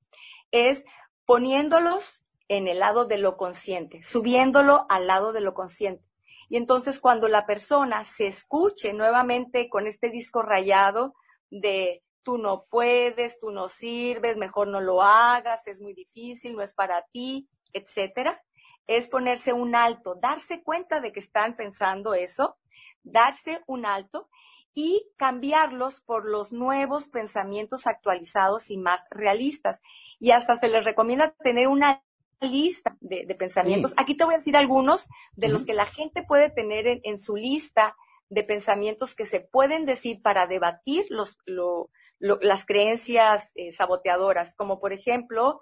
es 0.50 0.84
poniéndolos 1.24 2.22
en 2.48 2.68
el 2.68 2.80
lado 2.80 3.06
de 3.06 3.18
lo 3.18 3.36
consciente, 3.36 4.02
subiéndolo 4.02 4.84
al 4.90 5.06
lado 5.06 5.32
de 5.32 5.40
lo 5.40 5.54
consciente. 5.54 6.04
Y 6.52 6.58
entonces 6.58 7.00
cuando 7.00 7.28
la 7.28 7.46
persona 7.46 8.04
se 8.04 8.26
escuche 8.26 8.92
nuevamente 8.92 9.70
con 9.70 9.86
este 9.86 10.10
disco 10.10 10.42
rayado 10.42 11.14
de 11.48 12.02
tú 12.22 12.36
no 12.36 12.66
puedes, 12.68 13.40
tú 13.40 13.52
no 13.52 13.70
sirves, 13.70 14.36
mejor 14.36 14.68
no 14.68 14.82
lo 14.82 15.00
hagas, 15.00 15.66
es 15.66 15.80
muy 15.80 15.94
difícil, 15.94 16.54
no 16.54 16.60
es 16.60 16.74
para 16.74 17.06
ti, 17.10 17.48
etcétera, 17.72 18.42
es 18.86 19.08
ponerse 19.08 19.54
un 19.54 19.74
alto, 19.74 20.14
darse 20.20 20.62
cuenta 20.62 21.00
de 21.00 21.10
que 21.10 21.20
están 21.20 21.56
pensando 21.56 22.12
eso, 22.12 22.58
darse 23.02 23.62
un 23.66 23.86
alto 23.86 24.28
y 24.74 25.08
cambiarlos 25.16 26.02
por 26.02 26.28
los 26.28 26.52
nuevos 26.52 27.08
pensamientos 27.08 27.86
actualizados 27.86 28.70
y 28.70 28.76
más 28.76 29.00
realistas. 29.08 29.80
Y 30.18 30.32
hasta 30.32 30.56
se 30.56 30.68
les 30.68 30.84
recomienda 30.84 31.34
tener 31.42 31.68
una 31.68 32.04
lista 32.42 32.96
de, 33.00 33.24
de 33.26 33.34
pensamientos. 33.34 33.92
Sí. 33.92 33.96
Aquí 33.98 34.16
te 34.16 34.24
voy 34.24 34.34
a 34.34 34.38
decir 34.38 34.56
algunos 34.56 35.08
de 35.34 35.46
uh 35.46 35.50
-huh. 35.50 35.52
los 35.52 35.64
que 35.64 35.74
la 35.74 35.86
gente 35.86 36.22
puede 36.22 36.50
tener 36.50 36.86
en, 36.86 37.00
en, 37.04 37.18
su 37.18 37.36
lista 37.36 37.96
de 38.28 38.44
pensamientos 38.44 39.14
que 39.14 39.26
se 39.26 39.40
pueden 39.40 39.84
decir 39.86 40.22
para 40.22 40.46
debatir 40.46 41.06
los, 41.10 41.38
lo, 41.44 41.90
lo, 42.18 42.38
las 42.40 42.64
creencias 42.64 43.50
eh, 43.54 43.72
saboteadoras, 43.72 44.54
como 44.56 44.80
por 44.80 44.92
ejemplo, 44.92 45.60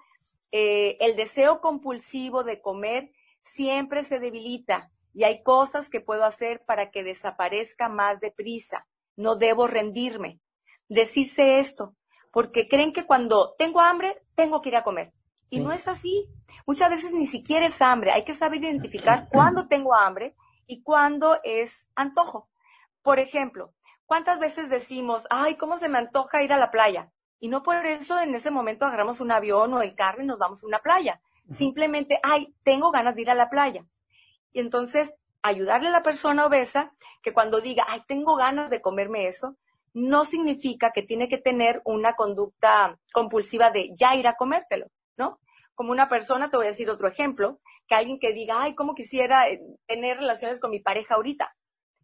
eh, 0.53 0.97
el 1.01 1.16
deseo 1.16 1.61
compulsivo 1.61 2.45
de 2.45 2.61
comer 2.61 3.11
siempre 3.43 4.03
se 4.03 4.19
debilita 4.19 4.90
y 5.12 5.25
hay 5.25 5.43
cosas 5.43 5.90
que 5.90 6.01
puedo 6.01 6.25
hacer 6.25 6.62
para 6.64 6.90
que 6.90 7.03
desaparezca 7.03 7.88
más 7.88 8.21
deprisa. 8.21 8.87
No 9.16 9.37
debo 9.37 9.66
rendirme. 9.66 10.40
Decirse 10.88 11.59
esto, 11.59 11.97
porque 12.33 12.69
creen 12.69 12.93
que 12.93 13.07
cuando 13.07 13.55
tengo 13.59 13.81
hambre, 13.81 14.23
tengo 14.35 14.61
que 14.61 14.71
ir 14.71 14.77
a 14.77 14.85
comer. 14.85 15.12
Y 15.51 15.59
sí. 15.59 15.63
no 15.63 15.73
es 15.73 15.89
así. 15.89 16.29
Muchas 16.67 16.91
veces 16.91 17.13
ni 17.13 17.27
siquiera 17.27 17.67
es 17.67 17.83
hambre. 17.83 18.13
Hay 18.13 18.25
que 18.25 18.35
saber 18.35 18.63
identificar 18.63 19.29
cuándo 19.33 19.69
tengo 19.69 19.95
hambre 19.95 20.35
y 20.67 20.83
cuándo 20.83 21.39
es 21.45 21.89
antojo. 21.95 22.49
Por 23.03 23.19
ejemplo, 23.19 23.75
¿cuántas 24.07 24.39
veces 24.39 24.71
decimos, 24.71 25.27
ay, 25.31 25.57
cómo 25.57 25.77
se 25.77 25.89
me 25.89 25.99
antoja 25.99 26.43
ir 26.43 26.53
a 26.53 26.59
la 26.59 26.71
playa? 26.71 27.11
Y 27.41 27.49
no 27.49 27.63
por 27.63 27.85
eso 27.87 28.21
en 28.21 28.35
ese 28.35 28.51
momento 28.51 28.85
agarramos 28.85 29.21
un 29.21 29.33
avión 29.33 29.73
o 29.73 29.83
el 29.83 29.95
carro 29.95 30.23
y 30.23 30.27
nos 30.27 30.39
vamos 30.39 30.63
a 30.63 30.67
una 30.67 30.79
playa. 30.79 31.21
Simplemente, 31.51 32.21
ay, 32.23 32.55
tengo 32.63 32.91
ganas 32.93 33.17
de 33.17 33.23
ir 33.23 33.31
a 33.31 33.35
la 33.35 33.51
playa. 33.51 33.85
Y 34.53 34.61
entonces, 34.61 35.15
ayudarle 35.43 35.89
a 35.89 35.93
la 35.93 36.03
persona 36.03 36.47
obesa 36.47 36.93
que 37.23 37.33
cuando 37.33 37.61
diga, 37.61 37.85
ay, 37.89 38.03
tengo 38.07 38.37
ganas 38.37 38.71
de 38.71 38.81
comerme 38.81 39.27
eso, 39.27 39.57
no 39.93 40.25
significa 40.25 40.93
que 40.93 41.03
tiene 41.03 41.29
que 41.29 41.39
tener 41.39 41.83
una 41.85 42.15
conducta 42.15 42.99
compulsiva 43.13 43.71
de 43.71 43.91
ya 43.97 44.15
ir 44.15 44.29
a 44.29 44.37
comértelo, 44.37 44.87
Como 45.75 45.93
una 45.93 46.09
persona, 46.09 46.51
te 46.51 46.57
voy 46.57 46.67
a 46.67 46.71
decir 46.71 46.91
otro 46.91 47.09
ejemplo, 47.09 47.61
que 47.87 47.95
alguien 47.95 48.19
que 48.19 48.33
diga, 48.33 48.63
ay, 48.63 48.75
¿cómo 48.75 48.95
quisiera 48.95 49.49
eh, 49.49 49.61
tener 49.87 50.19
relaciones 50.19 50.61
con 50.61 50.71
mi 50.71 50.81
pareja 50.81 51.15
ahorita? 51.15 51.55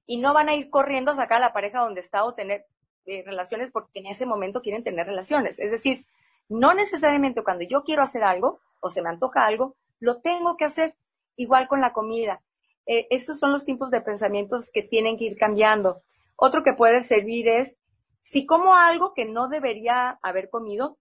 Y 0.07 0.19
no 0.19 0.33
van 0.35 0.49
a 0.49 0.55
ir 0.55 0.71
corriendo 0.71 1.13
a 1.13 1.17
sacar 1.17 1.39
a 1.39 1.47
la 1.47 1.53
pareja 1.53 1.81
donde 1.81 2.01
está 2.01 2.25
o 2.25 2.35
tener 2.35 2.67
eh, 3.07 3.23
relaciones 3.25 3.71
porque 3.71 4.01
en 4.01 4.07
ese 4.07 4.27
momento 4.27 4.63
quieren 4.63 4.83
tener 4.83 5.07
relaciones. 5.07 5.59
Es 5.59 5.71
decir, 5.71 6.07
no 6.49 6.75
necesariamente 6.75 7.43
cuando 7.43 7.65
yo 7.69 7.83
quiero 7.83 8.03
hacer 8.03 8.23
algo 8.23 8.61
o 8.81 8.91
se 8.91 9.03
me 9.03 9.09
antoja 9.09 9.47
algo, 9.47 9.77
lo 10.01 10.21
tengo 10.21 10.57
que 10.57 10.65
hacer 10.65 10.97
igual 11.37 11.69
con 11.69 11.81
la 11.81 11.93
comida. 11.93 12.43
Eh, 12.87 13.07
estos 13.11 13.39
son 13.39 13.53
los 13.53 13.65
tipos 13.65 13.91
de 13.91 14.01
pensamientos 14.01 14.71
que 14.73 14.83
tienen 14.83 15.19
que 15.19 15.25
ir 15.25 15.37
cambiando. 15.37 16.03
Otro 16.37 16.63
que 16.63 16.75
puede 16.75 17.03
servir 17.03 17.49
es, 17.49 17.77
si 18.23 18.47
como 18.47 18.75
algo 18.75 19.13
que 19.15 19.25
no 19.25 19.49
debería 19.49 20.19
haber 20.23 20.51
comido, 20.51 20.99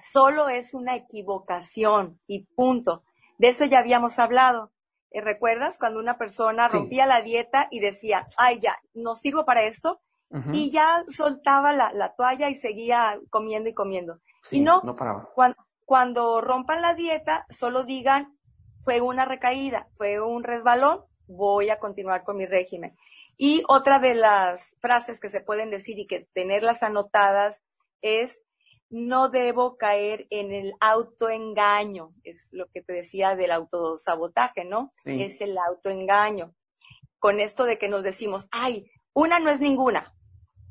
solo 0.00 0.48
es 0.48 0.74
una 0.74 0.96
equivocación 0.96 2.20
y 2.26 2.46
punto. 2.54 3.04
De 3.38 3.48
eso 3.48 3.64
ya 3.64 3.78
habíamos 3.78 4.18
hablado. 4.18 4.72
Eh, 5.10 5.20
¿Recuerdas 5.20 5.78
cuando 5.78 6.00
una 6.00 6.18
persona 6.18 6.68
rompía 6.68 7.06
la 7.06 7.22
dieta 7.22 7.68
y 7.70 7.80
decía, 7.80 8.26
ay, 8.36 8.58
ya, 8.60 8.76
no 8.94 9.14
sirvo 9.14 9.44
para 9.44 9.64
esto? 9.64 10.00
Y 10.52 10.70
ya 10.70 11.04
soltaba 11.08 11.72
la, 11.72 12.14
toalla 12.14 12.50
y 12.50 12.54
seguía 12.54 13.18
comiendo 13.30 13.70
y 13.70 13.74
comiendo. 13.74 14.20
y 14.50 14.60
no, 14.60 14.82
no 14.84 14.94
Cuando, 15.34 15.56
cuando 15.86 16.42
rompan 16.42 16.82
la 16.82 16.94
dieta, 16.94 17.46
solo 17.48 17.84
digan, 17.84 18.38
fue 18.82 19.00
una 19.00 19.24
recaída, 19.24 19.88
fue 19.96 20.20
un 20.20 20.44
resbalón, 20.44 21.04
voy 21.26 21.70
a 21.70 21.78
continuar 21.78 22.24
con 22.24 22.36
mi 22.36 22.44
régimen. 22.44 22.94
Y 23.36 23.62
otra 23.68 23.98
de 23.98 24.14
las 24.14 24.76
frases 24.80 25.20
que 25.20 25.28
se 25.28 25.40
pueden 25.40 25.70
decir 25.70 25.98
y 25.98 26.06
que 26.06 26.28
tenerlas 26.34 26.82
anotadas 26.82 27.62
es, 28.02 28.42
no 28.90 29.28
debo 29.28 29.76
caer 29.76 30.26
en 30.30 30.52
el 30.52 30.72
autoengaño, 30.80 32.14
es 32.22 32.48
lo 32.52 32.66
que 32.68 32.82
te 32.82 32.92
decía 32.92 33.36
del 33.36 33.50
autosabotaje, 33.50 34.64
¿no? 34.64 34.92
Es 35.04 35.40
el 35.40 35.56
autoengaño. 35.58 36.54
Con 37.18 37.40
esto 37.40 37.64
de 37.64 37.78
que 37.78 37.88
nos 37.88 38.02
decimos, 38.02 38.48
ay, 38.50 38.90
una 39.12 39.40
no 39.40 39.50
es 39.50 39.60
ninguna. 39.60 40.14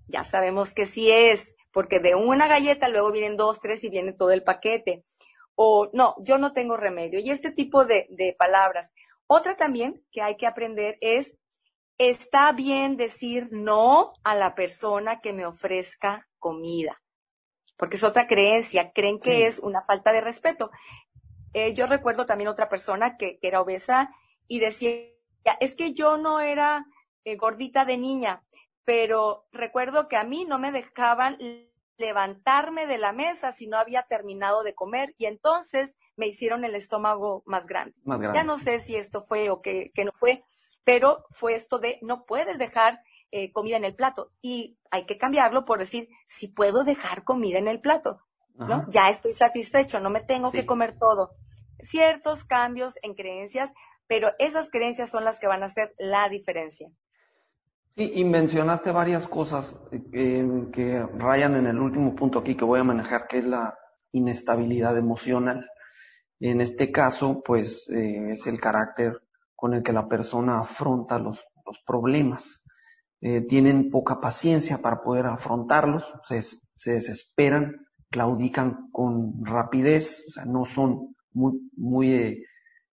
Ya 0.07 0.23
sabemos 0.23 0.73
que 0.73 0.85
sí 0.85 1.11
es, 1.11 1.55
porque 1.71 1.99
de 1.99 2.15
una 2.15 2.47
galleta 2.47 2.87
luego 2.87 3.11
vienen 3.11 3.37
dos, 3.37 3.59
tres 3.59 3.83
y 3.83 3.89
viene 3.89 4.13
todo 4.13 4.31
el 4.31 4.43
paquete. 4.43 5.03
O 5.55 5.89
no, 5.93 6.15
yo 6.19 6.37
no 6.37 6.53
tengo 6.53 6.77
remedio. 6.77 7.19
Y 7.19 7.29
este 7.29 7.51
tipo 7.51 7.85
de, 7.85 8.07
de 8.09 8.35
palabras. 8.37 8.91
Otra 9.27 9.57
también 9.57 10.01
que 10.11 10.21
hay 10.21 10.37
que 10.37 10.47
aprender 10.47 10.97
es, 11.01 11.37
está 11.97 12.51
bien 12.53 12.95
decir 12.95 13.49
no 13.51 14.13
a 14.23 14.35
la 14.35 14.55
persona 14.55 15.19
que 15.19 15.33
me 15.33 15.45
ofrezca 15.45 16.27
comida, 16.39 17.01
porque 17.77 17.97
es 17.97 18.03
otra 18.03 18.27
creencia, 18.27 18.91
creen 18.91 19.19
que 19.19 19.45
es 19.45 19.59
una 19.59 19.83
falta 19.83 20.11
de 20.11 20.21
respeto. 20.21 20.71
Eh, 21.53 21.73
yo 21.73 21.87
recuerdo 21.87 22.25
también 22.25 22.49
otra 22.49 22.69
persona 22.69 23.17
que, 23.17 23.39
era 23.41 23.61
obesa 23.61 24.11
y 24.47 24.59
decía, 24.59 24.99
es 25.59 25.75
que 25.75 25.93
yo 25.93 26.17
no 26.17 26.39
era 26.39 26.85
eh, 27.23 27.35
gordita 27.35 27.85
de 27.85 27.97
niña, 27.97 28.43
pero 28.83 29.47
recuerdo 29.51 30.07
que 30.07 30.17
a 30.17 30.23
mí 30.23 30.45
no 30.45 30.59
me 30.59 30.71
dejaban 30.71 31.37
levantarme 31.97 32.85
de 32.85 32.97
la 32.97 33.11
mesa 33.11 33.51
si 33.51 33.67
no 33.67 33.77
había 33.77 34.03
terminado 34.03 34.63
de 34.63 34.75
comer 34.75 35.15
y 35.17 35.25
entonces 35.25 35.95
me 36.15 36.27
hicieron 36.27 36.63
el 36.63 36.75
estómago 36.75 37.43
más 37.45 37.65
grande. 37.65 37.95
Ya 38.05 38.43
no 38.43 38.57
sé 38.57 38.79
si 38.79 38.95
esto 38.95 39.21
fue 39.21 39.49
o 39.49 39.61
que, 39.61 39.91
no 40.03 40.11
fue, 40.13 40.43
pero 40.83 41.25
fue 41.31 41.55
esto 41.55 41.79
de 41.79 41.99
no 42.01 42.25
puedes 42.25 42.57
dejar 42.57 43.01
eh, 43.31 43.51
comida 43.51 43.77
en 43.77 43.83
el 43.83 43.95
plato 43.95 44.31
y 44.41 44.76
hay 44.91 45.05
que 45.05 45.17
cambiarlo 45.17 45.65
por 45.65 45.79
decir 45.79 46.09
si 46.27 46.47
puedo 46.47 46.83
dejar 46.83 47.23
comida 47.23 47.59
en 47.59 47.67
el 47.67 47.81
plato, 47.81 48.21
¿no? 48.55 48.85
Ya 48.89 49.09
estoy 49.09 49.33
satisfecho, 49.33 49.99
no 49.99 50.09
me 50.09 50.21
tengo 50.21 50.51
que 50.51 50.65
comer 50.65 50.97
todo. 50.97 51.31
Ciertos 51.79 52.43
cambios 52.43 52.95
en 53.03 53.13
creencias, 53.13 53.71
pero 54.07 54.31
esas 54.39 54.69
creencias 54.69 55.09
son 55.09 55.23
las 55.23 55.39
que 55.39 55.47
van 55.47 55.63
a 55.63 55.67
hacer 55.67 55.93
la 55.97 56.27
diferencia. 56.29 56.89
Sí, 57.95 58.11
y 58.13 58.25
mencionaste 58.25 58.91
varias 58.91 59.27
cosas 59.27 59.79
eh, 60.13 60.45
que 60.71 61.03
rayan 61.17 61.55
en 61.55 61.67
el 61.67 61.79
último 61.79 62.15
punto 62.15 62.39
aquí 62.39 62.55
que 62.55 62.65
voy 62.65 62.79
a 62.79 62.83
manejar, 62.83 63.27
que 63.27 63.39
es 63.39 63.45
la 63.45 63.77
inestabilidad 64.11 64.97
emocional. 64.97 65.67
En 66.39 66.61
este 66.61 66.91
caso, 66.91 67.41
pues 67.43 67.89
eh, 67.89 68.33
es 68.33 68.45
el 68.45 68.59
carácter 68.59 69.21
con 69.55 69.73
el 69.73 69.81
que 69.81 69.93
la 69.93 70.07
persona 70.07 70.59
afronta 70.59 71.17
los, 71.17 71.43
los 71.65 71.79
problemas. 71.85 72.61
Eh, 73.21 73.41
tienen 73.41 73.89
poca 73.89 74.21
paciencia 74.21 74.79
para 74.79 75.01
poder 75.01 75.25
afrontarlos, 75.25 76.13
se, 76.27 76.41
se, 76.41 76.91
desesperan, 76.91 77.87
claudican 78.09 78.89
con 78.91 79.43
rapidez, 79.43 80.23
o 80.27 80.31
sea, 80.31 80.45
no 80.45 80.65
son 80.65 81.15
muy, 81.33 81.69
muy 81.75 82.43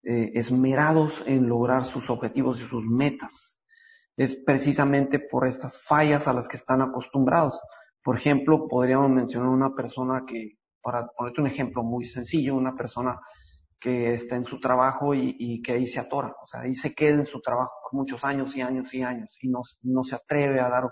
esmerados 0.05 1.23
en 1.27 1.49
lograr 1.49 1.85
sus 1.85 2.11
objetivos 2.11 2.61
y 2.61 2.65
sus 2.65 2.85
metas 2.85 3.53
es 4.17 4.37
precisamente 4.37 5.19
por 5.19 5.47
estas 5.47 5.79
fallas 5.79 6.29
a 6.29 6.33
las 6.33 6.49
que 6.49 6.57
están 6.57 6.83
acostumbrados. 6.83 7.61
Por 8.03 8.17
ejemplo, 8.17 8.69
podríamos 8.69 9.11
mencionar 9.11 9.49
una 9.49 9.75
persona 9.75 10.25
que, 10.27 10.59
para 10.83 11.07
ponerte 11.17 11.41
un 11.41 11.47
ejemplo 11.47 11.83
muy 11.83 12.05
sencillo, 12.05 12.55
una 12.55 12.75
persona 12.75 13.19
que 13.83 14.15
está 14.15 14.37
en 14.37 14.45
su 14.45 14.61
trabajo 14.61 15.13
y, 15.13 15.61
que 15.61 15.73
ahí 15.73 15.89
se 15.89 15.99
atora, 15.99 16.37
o 16.41 16.47
sea, 16.47 16.61
ahí 16.61 16.75
se 16.75 16.95
queda 16.95 17.17
en 17.17 17.27
su 17.27 17.41
trabajo 17.41 17.73
por 17.83 17.99
muchos 17.99 18.25
años 18.25 18.57
y 18.57 18.63
años 18.63 18.95
y 18.95 19.03
años 19.03 19.37
y 19.41 19.49
no, 19.49 19.63
no 19.83 20.05
se 20.05 20.15
atreve 20.15 20.61
a 20.61 20.69
dar 20.69 20.85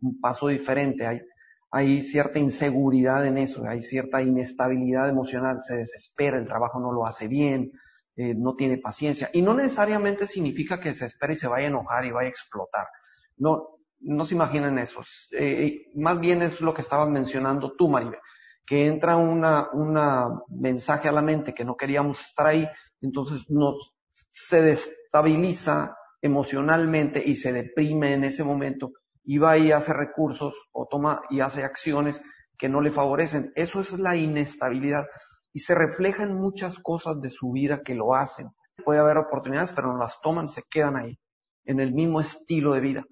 un 0.00 0.20
paso 0.20 0.48
diferente. 0.48 1.06
Hay, 1.06 1.22
hay 1.70 2.02
cierta 2.02 2.40
inseguridad 2.40 3.24
en 3.24 3.38
eso, 3.38 3.64
hay 3.64 3.80
cierta 3.80 4.20
inestabilidad 4.22 5.08
emocional, 5.08 5.60
se 5.62 5.76
desespera, 5.76 6.36
el 6.36 6.48
trabajo 6.48 6.80
no 6.80 6.90
lo 6.90 7.06
hace 7.06 7.28
bien, 7.28 7.70
eh, 8.16 8.34
no 8.34 8.56
tiene 8.56 8.76
paciencia. 8.78 9.30
Y 9.32 9.40
no 9.40 9.54
necesariamente 9.54 10.26
significa 10.26 10.80
que 10.80 10.94
se 10.94 11.06
espere 11.06 11.34
y 11.34 11.36
se 11.36 11.46
vaya 11.46 11.66
a 11.66 11.70
enojar 11.70 12.04
y 12.04 12.10
vaya 12.10 12.26
a 12.26 12.30
explotar. 12.30 12.88
No, 13.36 13.78
no 14.00 14.24
se 14.24 14.34
imaginen 14.34 14.78
eso. 14.78 15.00
Eh, 15.30 15.92
más 15.94 16.18
bien 16.18 16.42
es 16.42 16.60
lo 16.60 16.74
que 16.74 16.82
estabas 16.82 17.08
mencionando 17.08 17.76
tú, 17.76 17.88
Maribel, 17.88 18.18
que 18.66 18.86
entra 18.86 19.16
una, 19.16 19.68
una 19.72 20.28
mensaje 20.48 21.08
a 21.08 21.12
la 21.12 21.22
mente 21.22 21.54
que 21.54 21.64
no 21.64 21.76
queríamos 21.76 22.20
estar 22.20 22.46
ahí, 22.46 22.68
entonces 23.00 23.42
nos, 23.48 23.94
se 24.30 24.62
destabiliza 24.62 25.96
emocionalmente 26.20 27.22
y 27.24 27.36
se 27.36 27.52
deprime 27.52 28.14
en 28.14 28.24
ese 28.24 28.44
momento 28.44 28.92
y 29.24 29.38
va 29.38 29.58
y 29.58 29.72
hace 29.72 29.92
recursos 29.92 30.54
o 30.72 30.86
toma 30.86 31.22
y 31.30 31.40
hace 31.40 31.64
acciones 31.64 32.20
que 32.58 32.68
no 32.68 32.80
le 32.80 32.90
favorecen. 32.90 33.52
Eso 33.56 33.80
es 33.80 33.92
la 33.98 34.16
inestabilidad 34.16 35.06
y 35.52 35.60
se 35.60 35.74
refleja 35.74 36.22
en 36.22 36.34
muchas 36.34 36.78
cosas 36.78 37.20
de 37.20 37.30
su 37.30 37.50
vida 37.52 37.82
que 37.82 37.94
lo 37.94 38.14
hacen. 38.14 38.48
Puede 38.84 39.00
haber 39.00 39.18
oportunidades, 39.18 39.72
pero 39.72 39.92
no 39.92 39.98
las 39.98 40.20
toman, 40.20 40.48
se 40.48 40.62
quedan 40.70 40.96
ahí, 40.96 41.18
en 41.64 41.80
el 41.80 41.92
mismo 41.92 42.20
estilo 42.20 42.72
de 42.72 42.80
vida. 42.80 43.04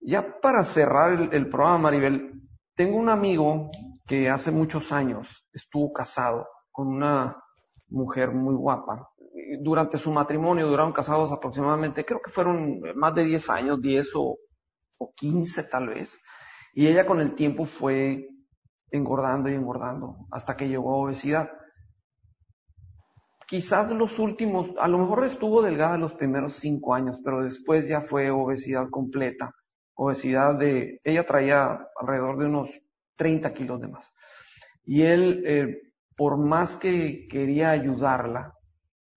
Ya 0.00 0.40
para 0.40 0.62
cerrar 0.62 1.28
el, 1.32 1.48
programa, 1.48 1.78
Maribel, 1.78 2.40
tengo 2.74 2.96
un 2.96 3.08
amigo 3.08 3.70
que 4.08 4.30
hace 4.30 4.50
muchos 4.50 4.90
años 4.90 5.46
estuvo 5.52 5.92
casado 5.92 6.48
con 6.72 6.88
una 6.88 7.36
mujer 7.88 8.32
muy 8.32 8.54
guapa. 8.54 9.10
Durante 9.60 9.98
su 9.98 10.10
matrimonio 10.10 10.66
duraron 10.66 10.92
casados 10.92 11.30
aproximadamente, 11.30 12.06
creo 12.06 12.20
que 12.22 12.30
fueron 12.30 12.80
más 12.96 13.14
de 13.14 13.24
10 13.24 13.50
años, 13.50 13.82
10 13.82 14.08
o, 14.14 14.38
o 14.96 15.12
15 15.14 15.62
tal 15.64 15.88
vez. 15.88 16.18
Y 16.74 16.86
ella 16.86 17.06
con 17.06 17.20
el 17.20 17.34
tiempo 17.34 17.66
fue 17.66 18.26
engordando 18.90 19.50
y 19.50 19.54
engordando 19.54 20.26
hasta 20.30 20.56
que 20.56 20.68
llegó 20.68 20.94
a 20.94 21.04
obesidad. 21.04 21.50
Quizás 23.46 23.90
los 23.90 24.18
últimos, 24.18 24.70
a 24.78 24.88
lo 24.88 24.98
mejor 24.98 25.24
estuvo 25.24 25.60
delgada 25.60 25.98
los 25.98 26.14
primeros 26.14 26.54
cinco 26.54 26.94
años, 26.94 27.20
pero 27.22 27.42
después 27.42 27.86
ya 27.86 28.00
fue 28.00 28.30
obesidad 28.30 28.88
completa. 28.90 29.52
Obesidad 29.94 30.54
de, 30.54 31.00
ella 31.04 31.24
traía 31.26 31.78
alrededor 32.00 32.38
de 32.38 32.46
unos 32.46 32.80
30 33.18 33.52
kilos 33.52 33.80
de 33.80 33.88
más. 33.88 34.10
Y 34.84 35.02
él, 35.02 35.42
eh, 35.44 35.82
por 36.16 36.38
más 36.38 36.76
que 36.76 37.28
quería 37.28 37.70
ayudarla, 37.70 38.54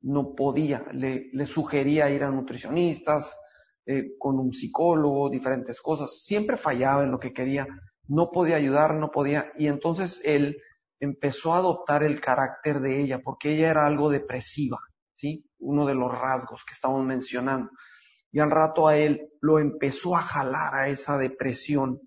no 0.01 0.35
podía. 0.35 0.83
Le, 0.91 1.31
sugería 1.45 2.09
ir 2.09 2.25
a 2.25 2.31
nutricionistas, 2.31 3.37
eh, 3.85 4.17
con 4.19 4.37
un 4.37 4.51
psicólogo, 4.51 5.29
diferentes 5.29 5.79
cosas. 5.79 6.23
Siempre 6.23 6.57
fallaba 6.57 7.03
en 7.03 7.11
lo 7.11 7.19
que 7.19 7.31
quería 7.31 7.65
no 8.11 8.29
podía 8.29 8.57
ayudar, 8.57 8.95
no 8.95 9.09
podía, 9.09 9.53
y 9.57 9.67
entonces 9.67 10.21
él 10.25 10.57
empezó 10.99 11.53
a 11.53 11.59
adoptar 11.59 12.03
el 12.03 12.19
carácter 12.19 12.81
de 12.81 13.01
ella, 13.01 13.21
porque 13.23 13.53
ella 13.53 13.71
era 13.71 13.87
algo 13.87 14.09
depresiva, 14.09 14.79
¿sí? 15.15 15.45
Uno 15.59 15.85
de 15.85 15.95
los 15.95 16.11
rasgos 16.11 16.65
que 16.65 16.73
estamos 16.73 17.05
mencionando. 17.05 17.71
Y 18.29 18.39
al 18.39 18.51
rato 18.51 18.87
a 18.87 18.97
él 18.97 19.29
lo 19.39 19.59
empezó 19.59 20.15
a 20.15 20.21
jalar 20.21 20.75
a 20.75 20.89
esa 20.89 21.17
depresión, 21.17 22.01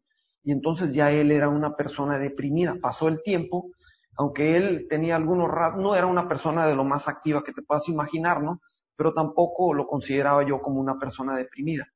y 0.45 0.53
entonces 0.53 0.93
ya 0.95 1.11
él 1.11 1.33
era 1.33 1.49
una 1.49 1.75
persona 1.75 2.19
deprimida. 2.19 2.77
Pasó 2.81 3.09
el 3.09 3.23
tiempo, 3.23 3.71
aunque 4.17 4.57
él 4.57 4.87
tenía 4.89 5.17
algunos 5.17 5.51
rasgos, 5.51 5.83
no 5.83 5.95
era 5.97 6.07
una 6.07 6.29
persona 6.29 6.67
de 6.67 6.77
lo 6.77 6.85
más 6.85 7.09
activa 7.09 7.43
que 7.43 7.53
te 7.53 7.63
puedas 7.63 7.89
imaginar, 7.89 8.43
¿no? 8.43 8.61
Pero 8.97 9.13
tampoco 9.13 9.75
lo 9.75 9.87
consideraba 9.87 10.45
yo 10.45 10.61
como 10.61 10.81
una 10.81 10.99
persona 10.99 11.37
deprimida 11.37 11.89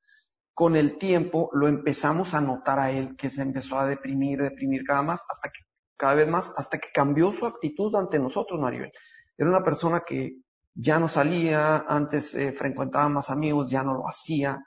con 0.58 0.74
el 0.74 0.98
tiempo 0.98 1.50
lo 1.52 1.68
empezamos 1.68 2.34
a 2.34 2.40
notar 2.40 2.80
a 2.80 2.90
él 2.90 3.14
que 3.16 3.30
se 3.30 3.42
empezó 3.42 3.78
a 3.78 3.86
deprimir, 3.86 4.42
deprimir 4.42 4.82
cada 4.82 5.02
más, 5.02 5.24
hasta 5.28 5.50
que, 5.50 5.60
cada 5.96 6.16
vez 6.16 6.26
más, 6.26 6.50
hasta 6.56 6.78
que 6.78 6.88
cambió 6.92 7.32
su 7.32 7.46
actitud 7.46 7.94
ante 7.94 8.18
nosotros, 8.18 8.60
Maribel. 8.60 8.90
Era 9.36 9.50
una 9.50 9.62
persona 9.62 10.02
que 10.04 10.38
ya 10.74 10.98
no 10.98 11.06
salía, 11.06 11.84
antes 11.88 12.34
eh, 12.34 12.50
frecuentaba 12.50 13.08
más 13.08 13.30
amigos, 13.30 13.70
ya 13.70 13.84
no 13.84 13.94
lo 13.94 14.08
hacía, 14.08 14.58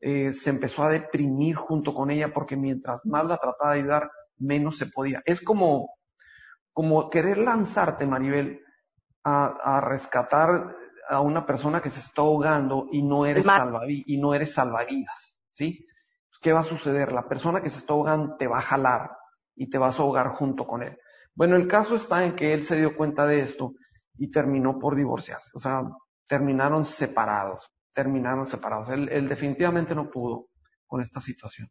eh, 0.00 0.32
se 0.32 0.50
empezó 0.50 0.82
a 0.82 0.90
deprimir 0.90 1.56
junto 1.56 1.94
con 1.94 2.10
ella 2.10 2.32
porque 2.32 2.56
mientras 2.56 3.04
más 3.04 3.24
la 3.26 3.36
trataba 3.36 3.72
de 3.72 3.80
ayudar, 3.80 4.10
menos 4.38 4.78
se 4.78 4.86
podía. 4.86 5.22
Es 5.24 5.40
como, 5.40 5.94
como 6.72 7.10
querer 7.10 7.38
lanzarte, 7.38 8.06
Maribel, 8.06 8.60
a, 9.24 9.76
a 9.76 9.80
rescatar 9.80 10.74
a 11.08 11.20
una 11.20 11.44
persona 11.44 11.82
que 11.82 11.90
se 11.90 12.00
está 12.00 12.22
ahogando 12.22 12.86
y 12.90 13.02
no 13.02 13.26
eres, 13.26 13.44
salvavi 13.44 14.04
y 14.06 14.18
no 14.18 14.32
eres 14.32 14.54
salvavidas, 14.54 15.38
¿sí? 15.50 15.86
¿Qué 16.40 16.52
va 16.52 16.60
a 16.60 16.64
suceder? 16.64 17.12
La 17.12 17.28
persona 17.28 17.60
que 17.60 17.68
se 17.68 17.80
está 17.80 17.92
ahogando 17.92 18.36
te 18.36 18.46
va 18.46 18.58
a 18.58 18.62
jalar 18.62 19.10
y 19.54 19.68
te 19.68 19.76
vas 19.76 19.98
a 19.98 20.02
ahogar 20.02 20.28
junto 20.28 20.66
con 20.66 20.82
él. 20.82 20.96
Bueno, 21.34 21.56
el 21.56 21.68
caso 21.68 21.96
está 21.96 22.24
en 22.24 22.34
que 22.34 22.54
él 22.54 22.64
se 22.64 22.78
dio 22.78 22.96
cuenta 22.96 23.26
de 23.26 23.40
esto 23.40 23.74
y 24.16 24.30
terminó 24.30 24.78
por 24.78 24.96
divorciarse. 24.96 25.50
O 25.54 25.58
sea, 25.58 25.82
terminaron 26.26 26.84
separados, 26.84 27.70
terminaron 27.92 28.46
separados. 28.46 28.88
Él, 28.88 29.08
él 29.10 29.28
definitivamente 29.28 29.94
no 29.94 30.10
pudo 30.10 30.50
con 30.90 31.00
esta 31.00 31.20
situación. 31.20 31.70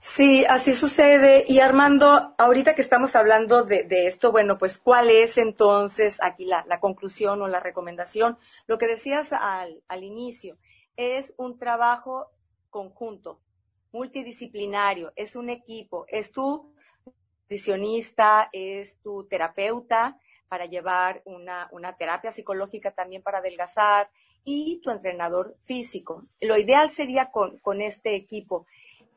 Sí, 0.00 0.44
así 0.44 0.74
sucede. 0.74 1.44
Y 1.46 1.60
Armando, 1.60 2.34
ahorita 2.36 2.74
que 2.74 2.82
estamos 2.82 3.14
hablando 3.14 3.62
de, 3.62 3.86
esto, 4.08 4.32
bueno, 4.32 4.58
pues 4.58 4.78
¿cuál 4.78 5.08
es 5.08 5.38
entonces 5.38 6.18
aquí 6.20 6.46
la, 6.46 6.64
conclusión 6.80 7.40
o 7.42 7.46
la 7.46 7.60
recomendación? 7.60 8.38
Lo 8.66 8.76
que 8.76 8.88
decías 8.88 9.32
al, 9.32 9.84
al 9.86 10.02
inicio, 10.02 10.58
es 10.96 11.32
un 11.36 11.58
trabajo 11.58 12.32
conjunto, 12.68 13.40
multidisciplinario, 13.92 15.12
es 15.14 15.36
un 15.36 15.48
equipo, 15.48 16.04
es 16.08 16.32
tu 16.32 16.74
nutricionista, 17.44 18.48
es 18.52 18.98
tu 19.00 19.28
terapeuta 19.28 20.18
para 20.48 20.66
llevar 20.66 21.22
una, 21.24 21.68
una 21.72 21.96
terapia 21.96 22.30
psicológica 22.30 22.92
también 22.92 23.22
para 23.22 23.38
adelgazar, 23.38 24.08
y 24.46 24.80
tu 24.82 24.90
entrenador 24.90 25.56
físico. 25.62 26.24
Lo 26.40 26.56
ideal 26.56 26.88
sería 26.88 27.30
con, 27.32 27.58
con 27.58 27.82
este 27.82 28.14
equipo. 28.14 28.64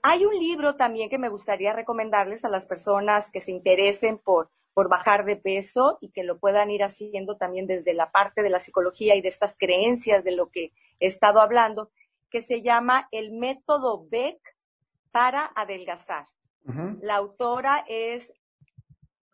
Hay 0.01 0.25
un 0.25 0.37
libro 0.37 0.75
también 0.75 1.09
que 1.09 1.19
me 1.19 1.29
gustaría 1.29 1.71
recomendarles 1.71 2.43
a 2.43 2.49
las 2.49 2.65
personas 2.65 3.29
que 3.31 3.39
se 3.39 3.51
interesen 3.51 4.17
por, 4.17 4.49
por 4.73 4.89
bajar 4.89 5.25
de 5.25 5.35
peso 5.35 5.99
y 6.01 6.09
que 6.09 6.23
lo 6.23 6.39
puedan 6.39 6.71
ir 6.71 6.83
haciendo 6.83 7.37
también 7.37 7.67
desde 7.67 7.93
la 7.93 8.11
parte 8.11 8.41
de 8.41 8.49
la 8.49 8.59
psicología 8.59 9.15
y 9.15 9.21
de 9.21 9.27
estas 9.27 9.55
creencias 9.55 10.23
de 10.23 10.35
lo 10.35 10.49
que 10.49 10.71
he 10.99 11.05
estado 11.05 11.41
hablando, 11.41 11.91
que 12.31 12.41
se 12.41 12.63
llama 12.63 13.07
El 13.11 13.31
método 13.31 14.07
Beck 14.09 14.39
para 15.11 15.51
adelgazar. 15.55 16.27
La 17.01 17.15
autora 17.15 17.83
es 17.87 18.31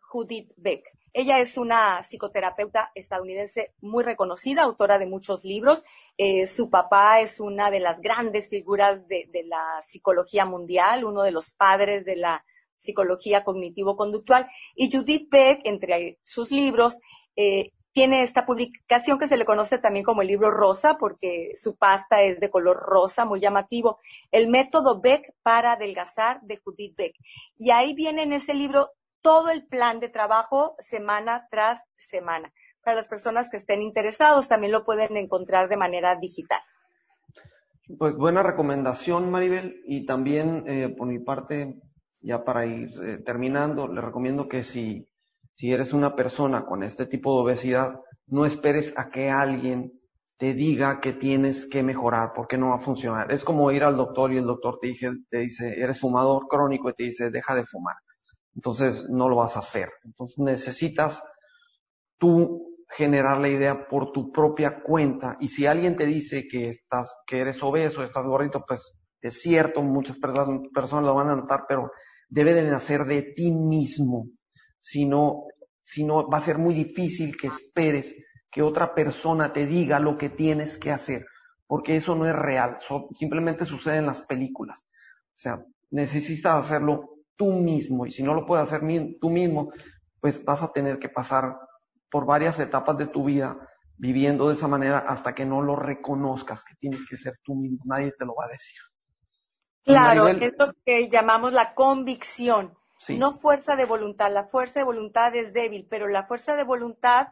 Judith 0.00 0.52
Beck. 0.56 0.95
Ella 1.18 1.38
es 1.38 1.56
una 1.56 2.02
psicoterapeuta 2.02 2.90
estadounidense 2.94 3.72
muy 3.80 4.04
reconocida, 4.04 4.64
autora 4.64 4.98
de 4.98 5.06
muchos 5.06 5.46
libros. 5.46 5.82
Eh, 6.18 6.44
su 6.46 6.68
papá 6.68 7.20
es 7.20 7.40
una 7.40 7.70
de 7.70 7.80
las 7.80 8.02
grandes 8.02 8.50
figuras 8.50 9.08
de, 9.08 9.26
la 9.46 9.80
psicología 9.80 10.44
mundial, 10.44 11.06
uno 11.06 11.22
de 11.22 11.30
los 11.30 11.54
padres 11.54 12.04
de 12.04 12.16
la 12.16 12.44
psicología 12.76 13.44
cognitivo-conductual. 13.44 14.46
Y 14.74 14.94
Judith 14.94 15.30
Beck, 15.30 15.60
entre 15.64 16.18
sus 16.22 16.50
libros, 16.50 16.98
eh, 17.34 17.72
tiene 17.92 18.20
esta 18.20 18.44
publicación 18.44 19.18
que 19.18 19.26
se 19.26 19.38
le 19.38 19.46
conoce 19.46 19.78
también 19.78 20.04
como 20.04 20.20
el 20.20 20.28
libro 20.28 20.50
rosa, 20.50 20.98
porque 21.00 21.52
su 21.54 21.76
pasta 21.76 22.20
es 22.24 22.40
de 22.40 22.50
color 22.50 22.76
rosa, 22.76 23.24
muy 23.24 23.40
llamativo. 23.40 24.00
El 24.32 24.48
método 24.48 25.00
Beck 25.00 25.32
para 25.42 25.72
adelgazar 25.72 26.42
de 26.42 26.58
Judith 26.58 26.94
Beck. 26.94 27.14
Y 27.56 27.70
ahí 27.70 27.94
viene 27.94 28.24
en 28.24 28.34
ese 28.34 28.52
libro 28.52 28.90
todo 29.26 29.50
el 29.50 29.66
plan 29.66 29.98
de 29.98 30.08
trabajo 30.08 30.76
semana 30.78 31.48
tras 31.50 31.82
semana. 31.96 32.52
Para 32.84 32.98
las 32.98 33.08
personas 33.08 33.50
que 33.50 33.56
estén 33.56 33.82
interesados, 33.82 34.46
también 34.46 34.70
lo 34.70 34.84
pueden 34.84 35.16
encontrar 35.16 35.68
de 35.68 35.76
manera 35.76 36.14
digital. 36.14 36.60
Pues 37.98 38.14
buena 38.14 38.44
recomendación, 38.44 39.28
Maribel. 39.28 39.82
Y 39.84 40.06
también, 40.06 40.62
eh, 40.68 40.94
por 40.96 41.08
mi 41.08 41.18
parte, 41.18 41.74
ya 42.20 42.44
para 42.44 42.66
ir 42.66 42.88
eh, 43.02 43.18
terminando, 43.18 43.88
le 43.88 44.00
recomiendo 44.00 44.46
que 44.46 44.62
si, 44.62 45.08
si 45.54 45.72
eres 45.72 45.92
una 45.92 46.14
persona 46.14 46.64
con 46.64 46.84
este 46.84 47.04
tipo 47.04 47.34
de 47.34 47.42
obesidad, 47.42 47.98
no 48.28 48.46
esperes 48.46 48.94
a 48.96 49.10
que 49.10 49.28
alguien 49.28 49.92
te 50.36 50.54
diga 50.54 51.00
que 51.00 51.14
tienes 51.14 51.66
que 51.66 51.82
mejorar 51.82 52.30
porque 52.32 52.58
no 52.58 52.68
va 52.68 52.76
a 52.76 52.78
funcionar. 52.78 53.32
Es 53.32 53.42
como 53.42 53.72
ir 53.72 53.82
al 53.82 53.96
doctor 53.96 54.32
y 54.32 54.36
el 54.36 54.46
doctor 54.46 54.78
te, 54.80 54.94
te 55.28 55.38
dice, 55.38 55.80
eres 55.80 55.98
fumador 55.98 56.46
crónico 56.46 56.90
y 56.90 56.94
te 56.94 57.02
dice, 57.02 57.32
deja 57.32 57.56
de 57.56 57.64
fumar 57.64 57.96
entonces 58.56 59.04
no 59.08 59.28
lo 59.28 59.36
vas 59.36 59.56
a 59.56 59.60
hacer. 59.60 59.90
Entonces 60.04 60.38
necesitas 60.38 61.22
tú 62.18 62.74
generar 62.88 63.38
la 63.38 63.48
idea 63.48 63.86
por 63.86 64.12
tu 64.12 64.32
propia 64.32 64.82
cuenta. 64.82 65.36
Y 65.40 65.48
si 65.48 65.66
alguien 65.66 65.96
te 65.96 66.06
dice 66.06 66.48
que 66.48 66.70
estás, 66.70 67.14
que 67.26 67.40
eres 67.40 67.62
obeso, 67.62 68.02
estás 68.02 68.24
gordito, 68.26 68.64
pues 68.66 68.98
es 69.20 69.40
cierto, 69.40 69.82
muchas 69.82 70.18
personas, 70.18 71.04
lo 71.04 71.14
van 71.14 71.28
a 71.28 71.36
notar, 71.36 71.64
pero 71.68 71.90
debe 72.28 72.54
de 72.54 72.64
nacer 72.64 73.04
de 73.04 73.22
ti 73.22 73.52
mismo. 73.52 74.28
Si 74.78 75.04
no, 75.04 75.44
si 75.84 76.04
no, 76.04 76.28
va 76.28 76.38
a 76.38 76.42
ser 76.42 76.58
muy 76.58 76.74
difícil 76.74 77.36
que 77.36 77.48
esperes 77.48 78.14
que 78.50 78.62
otra 78.62 78.94
persona 78.94 79.52
te 79.52 79.66
diga 79.66 80.00
lo 80.00 80.16
que 80.16 80.30
tienes 80.30 80.78
que 80.78 80.90
hacer, 80.90 81.26
porque 81.66 81.96
eso 81.96 82.14
no 82.14 82.26
es 82.26 82.34
real, 82.34 82.78
simplemente 83.14 83.66
sucede 83.66 83.98
en 83.98 84.06
las 84.06 84.22
películas. 84.22 84.86
O 85.34 85.38
sea, 85.38 85.62
necesitas 85.90 86.64
hacerlo 86.64 87.15
tú 87.36 87.52
mismo. 87.52 88.06
Y 88.06 88.10
si 88.10 88.22
no 88.22 88.34
lo 88.34 88.46
puedes 88.46 88.66
hacer 88.66 88.82
tú 89.20 89.30
mismo, 89.30 89.72
pues 90.20 90.44
vas 90.44 90.62
a 90.62 90.72
tener 90.72 90.98
que 90.98 91.08
pasar 91.08 91.56
por 92.10 92.26
varias 92.26 92.58
etapas 92.58 92.96
de 92.96 93.06
tu 93.06 93.24
vida 93.24 93.56
viviendo 93.98 94.48
de 94.48 94.54
esa 94.54 94.68
manera 94.68 94.98
hasta 94.98 95.34
que 95.34 95.46
no 95.46 95.62
lo 95.62 95.76
reconozcas, 95.76 96.64
que 96.64 96.74
tienes 96.74 97.00
que 97.08 97.16
ser 97.16 97.34
tú 97.42 97.54
mismo. 97.54 97.78
Nadie 97.84 98.12
te 98.18 98.26
lo 98.26 98.34
va 98.34 98.46
a 98.46 98.52
decir. 98.52 98.78
Claro, 99.84 100.28
es 100.28 100.52
lo 100.58 100.72
que 100.84 101.08
llamamos 101.08 101.52
la 101.52 101.74
convicción, 101.74 102.74
no 103.08 103.32
fuerza 103.32 103.76
de 103.76 103.84
voluntad. 103.84 104.32
La 104.32 104.44
fuerza 104.44 104.80
de 104.80 104.84
voluntad 104.84 105.34
es 105.36 105.52
débil, 105.52 105.86
pero 105.88 106.08
la 106.08 106.26
fuerza 106.26 106.56
de 106.56 106.64
voluntad 106.64 107.28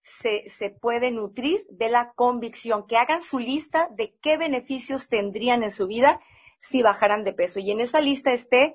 se, 0.00 0.48
se 0.48 0.70
puede 0.70 1.10
nutrir 1.10 1.66
de 1.70 1.90
la 1.90 2.12
convicción. 2.14 2.86
Que 2.86 2.96
hagan 2.96 3.20
su 3.20 3.38
lista 3.38 3.88
de 3.94 4.16
qué 4.22 4.38
beneficios 4.38 5.08
tendrían 5.08 5.62
en 5.62 5.70
su 5.70 5.86
vida 5.86 6.18
si 6.60 6.82
bajaran 6.82 7.24
de 7.24 7.34
peso. 7.34 7.60
Y 7.60 7.70
en 7.70 7.80
esa 7.80 8.00
lista 8.00 8.32
esté 8.32 8.74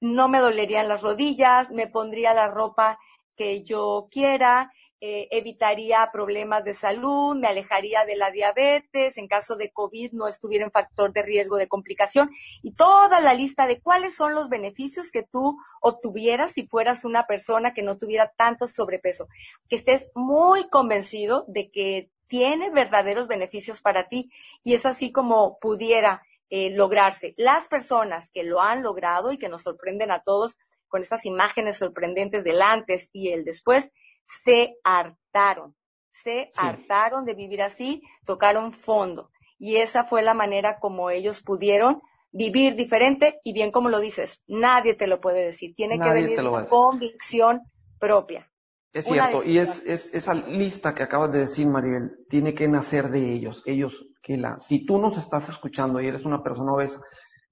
no 0.00 0.28
me 0.28 0.38
dolerían 0.38 0.88
las 0.88 1.02
rodillas, 1.02 1.70
me 1.70 1.86
pondría 1.86 2.34
la 2.34 2.48
ropa 2.48 2.98
que 3.36 3.62
yo 3.62 4.08
quiera, 4.10 4.72
eh, 5.02 5.28
evitaría 5.30 6.10
problemas 6.12 6.62
de 6.62 6.74
salud, 6.74 7.34
me 7.34 7.46
alejaría 7.46 8.04
de 8.04 8.16
la 8.16 8.30
diabetes, 8.30 9.16
en 9.16 9.28
caso 9.28 9.56
de 9.56 9.70
COVID 9.70 10.12
no 10.12 10.28
estuviera 10.28 10.66
en 10.66 10.70
factor 10.70 11.10
de 11.14 11.22
riesgo 11.22 11.56
de 11.56 11.68
complicación 11.68 12.28
y 12.62 12.72
toda 12.72 13.22
la 13.22 13.32
lista 13.32 13.66
de 13.66 13.80
cuáles 13.80 14.14
son 14.14 14.34
los 14.34 14.50
beneficios 14.50 15.10
que 15.10 15.22
tú 15.22 15.56
obtuvieras 15.80 16.52
si 16.52 16.66
fueras 16.66 17.06
una 17.06 17.26
persona 17.26 17.72
que 17.72 17.80
no 17.80 17.96
tuviera 17.96 18.30
tanto 18.36 18.66
sobrepeso, 18.66 19.26
que 19.70 19.76
estés 19.76 20.10
muy 20.14 20.68
convencido 20.68 21.46
de 21.48 21.70
que 21.70 22.10
tiene 22.26 22.68
verdaderos 22.68 23.26
beneficios 23.26 23.80
para 23.80 24.06
ti 24.06 24.30
y 24.64 24.74
es 24.74 24.84
así 24.84 25.12
como 25.12 25.58
pudiera 25.60 26.20
eh, 26.50 26.70
lograrse. 26.70 27.34
Las 27.36 27.68
personas 27.68 28.30
que 28.32 28.42
lo 28.42 28.60
han 28.60 28.82
logrado 28.82 29.32
y 29.32 29.38
que 29.38 29.48
nos 29.48 29.62
sorprenden 29.62 30.10
a 30.10 30.22
todos 30.22 30.58
con 30.88 31.02
estas 31.02 31.24
imágenes 31.24 31.78
sorprendentes 31.78 32.44
del 32.44 32.60
antes 32.60 33.08
y 33.12 33.30
el 33.30 33.44
después, 33.44 33.92
se 34.26 34.74
hartaron, 34.84 35.76
se 36.12 36.50
hartaron 36.56 37.24
de 37.24 37.34
vivir 37.34 37.62
así, 37.62 38.02
tocaron 38.26 38.72
fondo. 38.72 39.30
Y 39.58 39.76
esa 39.76 40.04
fue 40.04 40.22
la 40.22 40.34
manera 40.34 40.78
como 40.80 41.10
ellos 41.10 41.42
pudieron 41.42 42.02
vivir 42.32 42.74
diferente 42.74 43.40
y 43.44 43.52
bien 43.52 43.70
como 43.70 43.88
lo 43.88 44.00
dices, 44.00 44.42
nadie 44.46 44.94
te 44.94 45.06
lo 45.06 45.20
puede 45.20 45.44
decir, 45.44 45.74
tiene 45.74 45.98
que 45.98 46.10
venir 46.10 46.36
con 46.42 46.66
convicción 46.66 47.60
propia. 47.98 48.50
Es 48.92 49.04
cierto, 49.04 49.44
y 49.44 49.58
es, 49.58 49.84
es, 49.86 50.12
esa 50.14 50.34
lista 50.34 50.94
que 50.94 51.04
acabas 51.04 51.30
de 51.30 51.40
decir, 51.40 51.66
Maribel, 51.68 52.26
tiene 52.28 52.54
que 52.54 52.66
nacer 52.66 53.10
de 53.10 53.32
ellos. 53.32 53.62
Ellos 53.64 54.09
que 54.22 54.36
la, 54.36 54.60
si 54.60 54.84
tú 54.84 54.98
nos 54.98 55.16
estás 55.16 55.48
escuchando 55.48 56.00
y 56.00 56.06
eres 56.06 56.24
una 56.24 56.42
persona 56.42 56.72
obesa, 56.72 57.00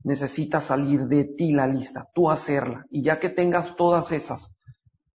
necesita 0.04 0.60
salir 0.60 1.06
de 1.06 1.24
ti 1.24 1.52
la 1.52 1.66
lista, 1.66 2.08
tú 2.14 2.30
hacerla. 2.30 2.84
Y 2.90 3.02
ya 3.02 3.18
que 3.18 3.30
tengas 3.30 3.76
todas 3.76 4.12
esas 4.12 4.52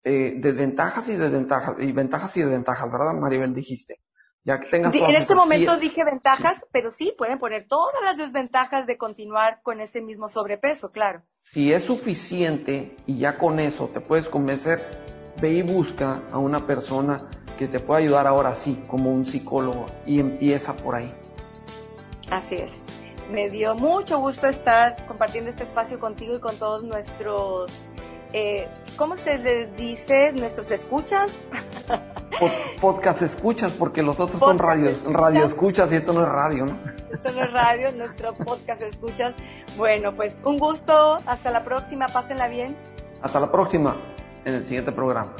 eh, 0.04 0.34
desventajas 0.38 1.08
y 1.08 1.16
desventajas, 1.16 1.76
y 1.80 1.92
ventajas 1.92 2.36
y 2.36 2.42
desventajas, 2.42 2.90
¿verdad, 2.90 3.14
Maribel? 3.20 3.54
Dijiste. 3.54 4.00
Ya 4.42 4.58
que 4.58 4.68
tengas 4.68 4.94
En 4.94 5.14
este 5.14 5.34
momento 5.34 5.76
dije 5.76 6.02
ventajas, 6.02 6.64
pero 6.72 6.90
sí, 6.90 7.14
pueden 7.18 7.38
poner 7.38 7.66
todas 7.68 8.02
las 8.02 8.16
desventajas 8.16 8.86
de 8.86 8.96
continuar 8.96 9.60
con 9.62 9.80
ese 9.80 10.00
mismo 10.00 10.30
sobrepeso, 10.30 10.92
claro. 10.92 11.22
Si 11.40 11.72
es 11.74 11.84
suficiente 11.84 12.96
y 13.06 13.18
ya 13.18 13.36
con 13.36 13.60
eso 13.60 13.88
te 13.88 14.00
puedes 14.00 14.30
convencer, 14.30 15.02
ve 15.42 15.50
y 15.52 15.62
busca 15.62 16.22
a 16.32 16.38
una 16.38 16.66
persona 16.66 17.28
que 17.58 17.68
te 17.68 17.80
pueda 17.80 18.00
ayudar 18.00 18.26
ahora 18.26 18.54
sí, 18.54 18.82
como 18.88 19.12
un 19.12 19.26
psicólogo, 19.26 19.84
y 20.06 20.20
empieza 20.20 20.74
por 20.74 20.94
ahí. 20.94 21.12
Así 22.30 22.56
es. 22.56 22.82
Me 23.30 23.48
dio 23.48 23.74
mucho 23.74 24.18
gusto 24.18 24.46
estar 24.46 25.06
compartiendo 25.06 25.50
este 25.50 25.62
espacio 25.62 26.00
contigo 26.00 26.36
y 26.36 26.40
con 26.40 26.56
todos 26.56 26.82
nuestros, 26.82 27.72
eh, 28.32 28.68
¿cómo 28.96 29.16
se 29.16 29.38
les 29.38 29.76
dice? 29.76 30.32
¿Nuestros 30.32 30.70
escuchas? 30.70 31.40
podcast 32.80 33.22
escuchas, 33.22 33.70
porque 33.72 34.02
los 34.02 34.18
otros 34.18 34.38
son 34.38 34.58
radios, 34.58 35.04
radio 35.04 35.44
escuchas 35.44 35.92
y 35.92 35.96
esto 35.96 36.12
no 36.12 36.22
es 36.22 36.28
radio, 36.28 36.66
¿no? 36.66 36.78
Esto 37.12 37.30
no 37.32 37.42
es 37.42 37.52
radio, 37.52 37.92
nuestro 37.96 38.32
podcast 38.34 38.82
escuchas. 38.82 39.34
Bueno, 39.76 40.14
pues 40.14 40.38
un 40.44 40.58
gusto, 40.58 41.18
hasta 41.26 41.50
la 41.50 41.62
próxima, 41.62 42.06
pásenla 42.08 42.48
bien. 42.48 42.76
Hasta 43.22 43.38
la 43.38 43.52
próxima, 43.52 43.96
en 44.44 44.54
el 44.54 44.64
siguiente 44.64 44.92
programa. 44.92 45.34